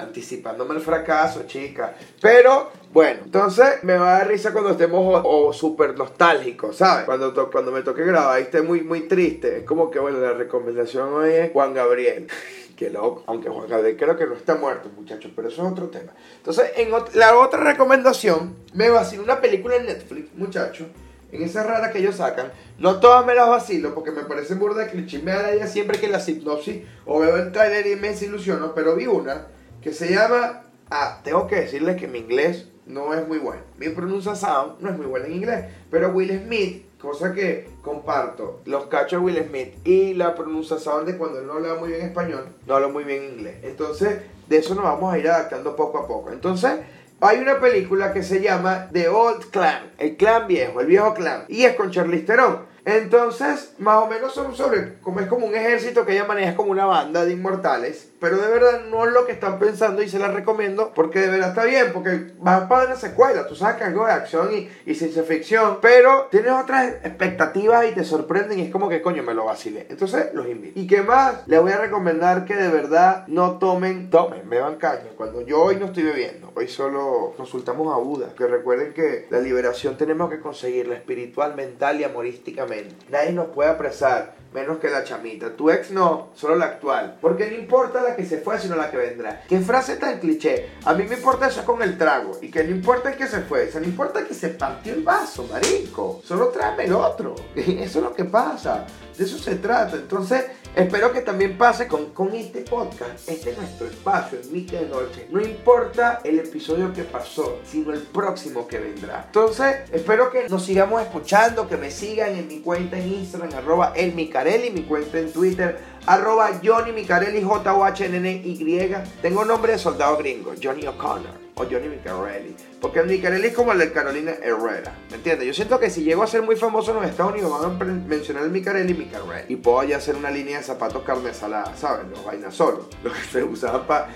anticipándome 0.00 0.74
el 0.74 0.80
fracaso, 0.80 1.44
chica. 1.46 1.94
Pero 2.20 2.70
bueno, 2.92 3.20
entonces 3.24 3.82
me 3.82 3.96
va 3.96 4.16
a 4.16 4.18
dar 4.18 4.28
risa 4.28 4.52
cuando 4.52 4.70
estemos 4.70 5.22
o, 5.24 5.52
súper 5.52 5.96
nostálgicos, 5.96 6.76
¿sabes? 6.76 7.04
Cuando, 7.04 7.50
cuando 7.50 7.70
me 7.70 7.82
toque 7.82 8.04
grabar 8.04 8.40
y 8.40 8.44
esté 8.44 8.62
muy, 8.62 8.82
muy 8.82 9.02
triste. 9.02 9.58
Es 9.58 9.64
como 9.64 9.90
que, 9.90 9.98
bueno, 9.98 10.18
la 10.18 10.32
recomendación 10.32 11.12
hoy 11.12 11.32
es 11.32 11.52
Juan 11.52 11.72
Gabriel. 11.74 12.26
Qué 12.76 12.90
loco. 12.90 13.22
Aunque 13.26 13.48
Juan 13.48 13.68
Gabriel 13.68 13.96
creo 13.96 14.16
que 14.16 14.26
no 14.26 14.34
está 14.34 14.54
muerto, 14.56 14.88
muchachos, 14.96 15.30
pero 15.36 15.48
eso 15.48 15.64
es 15.64 15.72
otro 15.72 15.88
tema. 15.88 16.12
Entonces, 16.38 16.72
en 16.76 16.90
la 17.14 17.36
otra 17.36 17.60
recomendación, 17.60 18.56
me 18.74 18.88
va 18.88 19.00
a 19.00 19.04
decir 19.04 19.20
una 19.20 19.40
película 19.40 19.76
en 19.76 19.86
Netflix, 19.86 20.34
muchachos. 20.34 20.88
En 21.32 21.42
esa 21.42 21.62
rara 21.62 21.92
que 21.92 21.98
ellos 21.98 22.16
sacan, 22.16 22.50
no 22.78 22.98
todas 22.98 23.24
me 23.24 23.34
las 23.34 23.48
vacilo 23.48 23.94
porque 23.94 24.10
me 24.10 24.24
parece 24.24 24.54
burda 24.54 24.84
de 24.84 24.90
cliché. 24.90 25.20
Me 25.20 25.32
da 25.32 25.66
siempre 25.68 26.00
que 26.00 26.08
la 26.08 26.20
hipnosis 26.26 26.82
o 27.06 27.20
veo 27.20 27.36
el 27.36 27.52
trailer 27.52 27.86
y 27.86 27.96
me 27.96 28.08
desilusiono, 28.08 28.74
pero 28.74 28.96
vi 28.96 29.06
una 29.06 29.46
que 29.82 29.92
se 29.92 30.12
llama... 30.12 30.62
Ah, 30.90 31.20
tengo 31.22 31.46
que 31.46 31.56
decirles 31.56 31.96
que 31.96 32.08
mi 32.08 32.18
inglés 32.18 32.66
no 32.86 33.14
es 33.14 33.26
muy 33.26 33.38
bueno. 33.38 33.62
Mi 33.78 33.88
pronunciación 33.90 34.76
no 34.80 34.90
es 34.90 34.96
muy 34.96 35.06
buena 35.06 35.26
en 35.26 35.34
inglés. 35.34 35.64
Pero 35.90 36.08
Will 36.10 36.42
Smith, 36.44 36.84
cosa 36.98 37.32
que 37.32 37.68
comparto, 37.82 38.60
los 38.64 38.86
cachos 38.86 39.20
de 39.20 39.24
Will 39.24 39.44
Smith 39.48 39.86
y 39.86 40.14
la 40.14 40.34
pronunciación 40.34 41.06
de 41.06 41.16
cuando 41.16 41.38
él 41.38 41.46
no 41.46 41.54
habla 41.54 41.74
muy 41.74 41.90
bien 41.90 42.02
español, 42.02 42.48
no 42.66 42.74
habla 42.74 42.88
muy 42.88 43.04
bien 43.04 43.22
inglés. 43.24 43.58
Entonces, 43.62 44.20
de 44.48 44.56
eso 44.56 44.74
nos 44.74 44.84
vamos 44.84 45.14
a 45.14 45.18
ir 45.18 45.28
adaptando 45.28 45.76
poco 45.76 45.98
a 45.98 46.06
poco. 46.08 46.32
Entonces, 46.32 46.72
hay 47.20 47.38
una 47.38 47.60
película 47.60 48.12
que 48.12 48.22
se 48.22 48.40
llama 48.40 48.88
The 48.92 49.08
Old 49.08 49.50
Clan, 49.50 49.92
el 49.98 50.16
clan 50.16 50.46
viejo, 50.46 50.80
el 50.80 50.86
viejo 50.86 51.14
clan, 51.14 51.44
y 51.48 51.64
es 51.64 51.76
con 51.76 51.90
Charlize 51.90 52.24
Theron. 52.24 52.69
Entonces, 52.98 53.74
más 53.78 54.02
o 54.02 54.06
menos 54.06 54.34
son 54.34 54.54
sobre, 54.54 54.98
como 55.00 55.20
es 55.20 55.26
como 55.26 55.46
un 55.46 55.54
ejército 55.54 56.04
que 56.04 56.12
ella 56.12 56.24
maneja 56.24 56.56
como 56.56 56.70
una 56.70 56.86
banda 56.86 57.24
de 57.24 57.32
inmortales 57.32 58.10
pero 58.20 58.36
de 58.36 58.48
verdad 58.48 58.82
no 58.90 59.06
es 59.06 59.12
lo 59.12 59.26
que 59.26 59.32
están 59.32 59.58
pensando 59.58 60.02
y 60.02 60.08
se 60.08 60.18
la 60.18 60.28
recomiendo 60.28 60.92
porque 60.94 61.20
de 61.20 61.28
verdad 61.28 61.48
está 61.48 61.64
bien, 61.64 61.90
porque 61.92 62.32
vas 62.38 62.68
para 62.68 62.86
una 62.86 62.96
secuela, 62.96 63.46
tú 63.46 63.56
sabes 63.56 63.76
que 63.76 63.84
algo 63.84 64.06
de 64.06 64.12
acción 64.12 64.50
y, 64.54 64.68
y 64.84 64.94
ciencia 64.94 65.22
ficción, 65.22 65.78
pero 65.80 66.28
tienes 66.30 66.52
otras 66.52 66.92
expectativas 67.02 67.86
y 67.88 67.94
te 67.94 68.04
sorprenden 68.04 68.58
y 68.58 68.62
es 68.62 68.70
como 68.70 68.88
que 68.88 69.00
coño 69.00 69.22
me 69.22 69.34
lo 69.34 69.46
vacilé. 69.46 69.86
Entonces 69.88 70.34
los 70.34 70.46
invito. 70.46 70.78
¿Y 70.78 70.86
qué 70.86 71.02
más? 71.02 71.48
Les 71.48 71.60
voy 71.60 71.72
a 71.72 71.78
recomendar 71.78 72.44
que 72.44 72.54
de 72.54 72.68
verdad 72.68 73.26
no 73.26 73.58
tomen, 73.58 74.10
tomen, 74.10 74.48
beban 74.48 74.76
caña. 74.76 75.10
Cuando 75.16 75.40
yo 75.40 75.62
hoy 75.62 75.76
no 75.76 75.86
estoy 75.86 76.02
bebiendo, 76.02 76.52
hoy 76.54 76.68
solo 76.68 77.32
consultamos 77.36 77.92
a 77.92 77.96
Buda, 77.96 78.34
que 78.36 78.46
recuerden 78.46 78.92
que 78.92 79.26
la 79.30 79.40
liberación 79.40 79.96
tenemos 79.96 80.28
que 80.28 80.40
conseguirla 80.40 80.94
espiritual, 80.94 81.54
mental 81.54 82.00
y 82.00 82.04
amorísticamente. 82.04 82.79
Nadie 83.08 83.32
nos 83.32 83.48
puede 83.48 83.70
apresar 83.70 84.40
menos 84.52 84.78
que 84.78 84.88
la 84.88 85.04
chamita. 85.04 85.54
Tu 85.56 85.70
ex 85.70 85.90
no, 85.90 86.30
solo 86.34 86.56
la 86.56 86.66
actual. 86.66 87.18
Porque 87.20 87.50
no 87.50 87.56
importa 87.56 88.02
la 88.02 88.16
que 88.16 88.24
se 88.24 88.38
fue, 88.38 88.58
sino 88.58 88.76
la 88.76 88.90
que 88.90 88.96
vendrá. 88.96 89.42
Qué 89.48 89.60
frase 89.60 89.96
tan 89.96 90.18
cliché. 90.18 90.70
A 90.84 90.94
mí 90.94 91.04
me 91.04 91.16
importa 91.16 91.48
eso 91.48 91.64
con 91.64 91.82
el 91.82 91.96
trago. 91.96 92.38
Y 92.40 92.50
que 92.50 92.64
no 92.64 92.70
importa 92.70 93.10
el 93.10 93.16
que 93.16 93.26
se 93.26 93.40
fue. 93.42 93.68
O 93.68 93.72
sea, 93.72 93.80
no 93.80 93.86
importa 93.86 94.24
que 94.24 94.34
se 94.34 94.48
partió 94.50 94.94
el 94.94 95.02
vaso, 95.02 95.46
marico. 95.50 96.20
Solo 96.24 96.48
tráeme 96.48 96.84
el 96.84 96.92
otro. 96.92 97.34
Eso 97.54 97.98
es 97.98 98.04
lo 98.04 98.14
que 98.14 98.24
pasa. 98.24 98.86
De 99.16 99.24
eso 99.24 99.38
se 99.38 99.56
trata. 99.56 99.96
Entonces, 99.96 100.46
espero 100.74 101.12
que 101.12 101.20
también 101.20 101.56
pase 101.56 101.86
con, 101.86 102.06
con 102.10 102.34
este 102.34 102.62
podcast. 102.62 103.28
Este 103.28 103.50
es 103.50 103.58
nuestro 103.58 103.86
espacio 103.86 104.38
en 104.40 104.52
Mica 104.52 104.78
de 104.78 104.86
Noche. 104.86 105.26
No 105.30 105.40
importa 105.40 106.20
el 106.24 106.38
episodio 106.38 106.92
que 106.92 107.04
pasó, 107.04 107.58
sino 107.64 107.92
el 107.92 108.02
próximo 108.02 108.66
que 108.66 108.78
vendrá. 108.78 109.24
Entonces, 109.26 109.90
espero 109.92 110.30
que 110.30 110.48
nos 110.48 110.64
sigamos 110.64 111.02
escuchando, 111.02 111.68
que 111.68 111.76
me 111.76 111.90
sigan 111.90 112.30
en 112.36 112.48
mi 112.48 112.60
cuenta 112.60 112.98
en 112.98 113.12
Instagram, 113.14 113.50
arroba 113.54 113.92
el 113.96 114.14
Micarelli, 114.14 114.70
mi 114.70 114.82
cuenta 114.82 115.18
en 115.18 115.32
Twitter, 115.32 115.78
arroba 116.06 116.60
Johnny 116.62 116.92
Micarelli, 116.92 117.42
j 117.42 117.74
o 117.74 117.84
h 117.84 118.04
n 118.04 118.16
n 118.16 118.30
y 118.30 118.90
Tengo 119.22 119.44
nombre 119.44 119.72
de 119.72 119.78
soldado 119.78 120.16
gringo, 120.16 120.52
Johnny 120.62 120.86
O'Connor 120.86 121.32
o 121.54 121.64
Johnny 121.64 121.88
Micarelli. 121.88 122.54
Porque 122.80 123.02
Micarelli 123.02 123.48
es 123.48 123.54
como 123.54 123.72
el 123.72 123.78
de 123.78 123.92
Carolina 123.92 124.32
Herrera. 124.42 124.94
¿Me 125.10 125.16
entiendes? 125.16 125.46
Yo 125.46 125.54
siento 125.54 125.78
que 125.78 125.90
si 125.90 126.02
llego 126.02 126.22
a 126.22 126.26
ser 126.26 126.42
muy 126.42 126.56
famoso 126.56 126.92
en 126.92 126.98
los 126.98 127.06
Estados 127.06 127.32
Unidos 127.32 127.50
van 127.50 127.90
a 127.90 127.94
mencionar 128.06 128.44
el 128.44 128.50
Micarelli 128.50 128.92
y 128.92 128.96
Micarelli. 128.96 129.52
Y 129.52 129.56
puedo 129.56 129.82
ya 129.84 129.96
hacer 129.96 130.16
una 130.16 130.30
línea 130.30 130.58
de 130.58 130.64
zapatos 130.64 131.02
carne 131.02 131.34
salada, 131.34 131.74
¿sabes? 131.76 132.06
Los 132.10 132.24
vainas 132.24 132.54
solo. 132.54 132.88
Los 133.04 133.14
que 133.14 133.24
se 133.24 133.44
usaban 133.44 133.86
para 133.86 134.08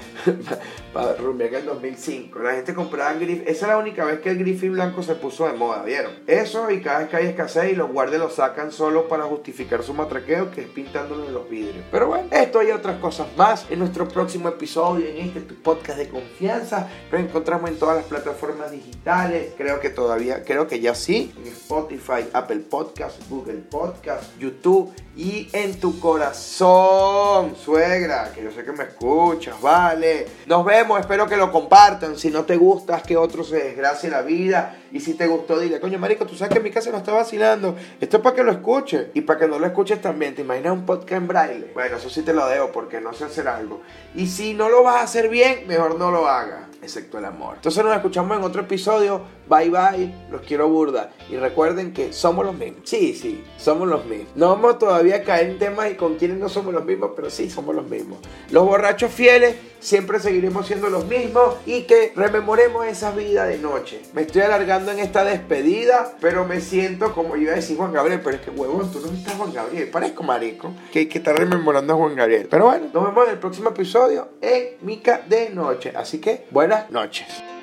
pa, 0.92 1.14
rumbear 1.14 1.50
en 1.50 1.60
el 1.60 1.66
2005. 1.66 2.38
La 2.38 2.52
gente 2.52 2.74
compraba 2.74 3.12
Griffin. 3.14 3.44
Esa 3.46 3.66
es 3.66 3.68
la 3.68 3.78
única 3.78 4.04
vez 4.04 4.20
que 4.20 4.30
el 4.30 4.38
Griffin 4.38 4.72
blanco 4.72 5.02
se 5.02 5.14
puso 5.14 5.46
de 5.46 5.54
moda, 5.54 5.82
¿vieron? 5.82 6.12
Eso 6.26 6.70
y 6.70 6.80
cada 6.80 7.00
vez 7.00 7.08
que 7.08 7.16
hay 7.16 7.26
escasez 7.26 7.72
y 7.72 7.76
los 7.76 7.90
guardias 7.90 8.20
lo 8.20 8.30
sacan 8.30 8.72
solo 8.72 9.08
para 9.08 9.24
justificar 9.24 9.82
su 9.82 9.94
matraqueo 9.94 10.50
que 10.50 10.62
es 10.62 10.68
pintándolo 10.68 11.26
en 11.26 11.34
los 11.34 11.48
vidrios. 11.48 11.84
Pero 11.90 12.08
bueno, 12.08 12.28
esto 12.30 12.62
y 12.62 12.70
otras 12.70 12.98
cosas 13.00 13.26
más 13.36 13.66
en 13.70 13.78
nuestro 13.78 14.08
próximo 14.08 14.48
episodio 14.48 15.06
en 15.06 15.28
este 15.28 15.40
podcast 15.40 15.98
de 15.98 16.08
confianza 16.08 16.88
encontramos 17.12 17.70
en 17.70 17.78
todas 17.78 17.96
las 17.96 18.04
plataformas 18.06 18.53
digitales. 18.70 19.52
Creo 19.56 19.80
que 19.80 19.90
todavía, 19.90 20.44
creo 20.44 20.66
que 20.66 20.80
ya 20.80 20.94
sí. 20.94 21.34
En 21.36 21.48
Spotify, 21.52 22.28
Apple 22.32 22.60
Podcast, 22.60 23.28
Google 23.28 23.62
Podcast, 23.70 24.24
YouTube 24.38 24.92
y 25.16 25.48
en 25.52 25.78
tu 25.78 26.00
corazón, 26.00 27.54
suegra, 27.56 28.32
que 28.34 28.42
yo 28.42 28.50
sé 28.50 28.64
que 28.64 28.72
me 28.72 28.82
escuchas, 28.82 29.60
vale. 29.60 30.26
Nos 30.46 30.64
vemos, 30.64 30.98
espero 30.98 31.28
que 31.28 31.36
lo 31.36 31.52
compartan. 31.52 32.18
Si 32.18 32.30
no 32.30 32.44
te 32.44 32.56
gustas, 32.56 33.02
que 33.04 33.16
otro 33.16 33.44
se 33.44 33.56
desgracie 33.56 34.10
la 34.10 34.22
vida. 34.22 34.76
Y 34.90 34.98
si 34.98 35.14
te 35.14 35.28
gustó, 35.28 35.58
dile, 35.58 35.78
coño, 35.78 36.00
marico, 36.00 36.26
tú 36.26 36.34
sabes 36.34 36.52
que 36.52 36.58
en 36.58 36.64
mi 36.64 36.70
casa 36.70 36.90
no 36.90 36.98
está 36.98 37.12
vacilando. 37.12 37.76
Esto 38.00 38.16
es 38.16 38.22
para 38.24 38.34
que 38.34 38.42
lo 38.42 38.50
escuches. 38.50 39.06
Y 39.14 39.20
para 39.20 39.38
que 39.38 39.46
no 39.46 39.58
lo 39.58 39.66
escuches 39.66 40.00
también, 40.00 40.34
¿te 40.34 40.42
imaginas 40.42 40.72
un 40.72 40.84
podcast 40.84 41.12
en 41.12 41.28
braille? 41.28 41.70
Bueno, 41.74 41.96
eso 41.96 42.10
sí 42.10 42.22
te 42.22 42.32
lo 42.32 42.46
debo 42.48 42.72
porque 42.72 43.00
no 43.00 43.12
sé 43.12 43.24
hacer 43.24 43.46
algo. 43.46 43.82
Y 44.16 44.26
si 44.26 44.54
no 44.54 44.68
lo 44.68 44.82
vas 44.82 44.96
a 44.96 45.02
hacer 45.02 45.28
bien, 45.28 45.66
mejor 45.68 45.96
no 45.96 46.10
lo 46.10 46.26
hagas 46.26 46.73
excepto 46.84 47.18
el 47.18 47.24
amor. 47.24 47.56
Entonces 47.56 47.84
nos 47.84 47.94
escuchamos 47.94 48.36
en 48.36 48.44
otro 48.44 48.62
episodio. 48.62 49.22
Bye 49.48 49.70
bye, 49.70 50.14
los 50.30 50.40
quiero 50.42 50.68
burda. 50.68 51.10
Y 51.30 51.36
recuerden 51.36 51.92
que 51.92 52.12
somos 52.12 52.44
los 52.44 52.54
mismos. 52.54 52.82
Sí, 52.84 53.14
sí, 53.14 53.44
somos 53.56 53.88
los 53.88 54.04
mismos. 54.06 54.28
No 54.34 54.48
vamos 54.48 54.78
todavía 54.78 55.16
a 55.16 55.22
caer 55.22 55.50
en 55.50 55.58
temas 55.58 55.90
y 55.90 55.94
con 55.94 56.16
quienes 56.16 56.38
no 56.38 56.48
somos 56.48 56.74
los 56.74 56.84
mismos, 56.84 57.12
pero 57.14 57.30
sí 57.30 57.50
somos 57.50 57.74
los 57.74 57.86
mismos. 57.88 58.18
Los 58.50 58.64
borrachos 58.64 59.12
fieles 59.12 59.56
siempre 59.80 60.18
seguiremos 60.18 60.66
siendo 60.66 60.88
los 60.88 61.06
mismos 61.06 61.56
y 61.66 61.82
que 61.82 62.12
rememoremos 62.16 62.86
esa 62.86 63.10
vida 63.10 63.44
de 63.46 63.58
noche. 63.58 64.00
Me 64.14 64.22
estoy 64.22 64.42
alargando 64.42 64.90
en 64.92 64.98
esta 64.98 65.24
despedida, 65.24 66.16
pero 66.20 66.46
me 66.46 66.60
siento 66.60 67.12
como 67.12 67.36
iba 67.36 67.52
a 67.52 67.56
decir 67.56 67.76
Juan 67.76 67.92
Gabriel, 67.92 68.20
pero 68.24 68.36
es 68.36 68.42
que 68.42 68.50
huevón, 68.50 68.90
tú 68.90 69.00
no 69.00 69.12
estás 69.12 69.34
Juan 69.34 69.52
Gabriel, 69.52 69.88
parezco 69.88 70.22
marico, 70.22 70.72
que 70.92 71.08
que 71.08 71.18
estar 71.18 71.36
rememorando 71.36 71.92
a 71.92 71.96
Juan 71.96 72.16
Gabriel. 72.16 72.48
Pero 72.50 72.64
bueno, 72.66 72.86
nos 72.92 73.04
vemos 73.04 73.26
en 73.26 73.32
el 73.32 73.38
próximo 73.38 73.70
episodio 73.70 74.28
en 74.40 74.76
Mica 74.80 75.22
de 75.28 75.50
Noche. 75.50 75.92
Así 75.94 76.18
que 76.18 76.46
buenas 76.50 76.90
noches. 76.90 77.53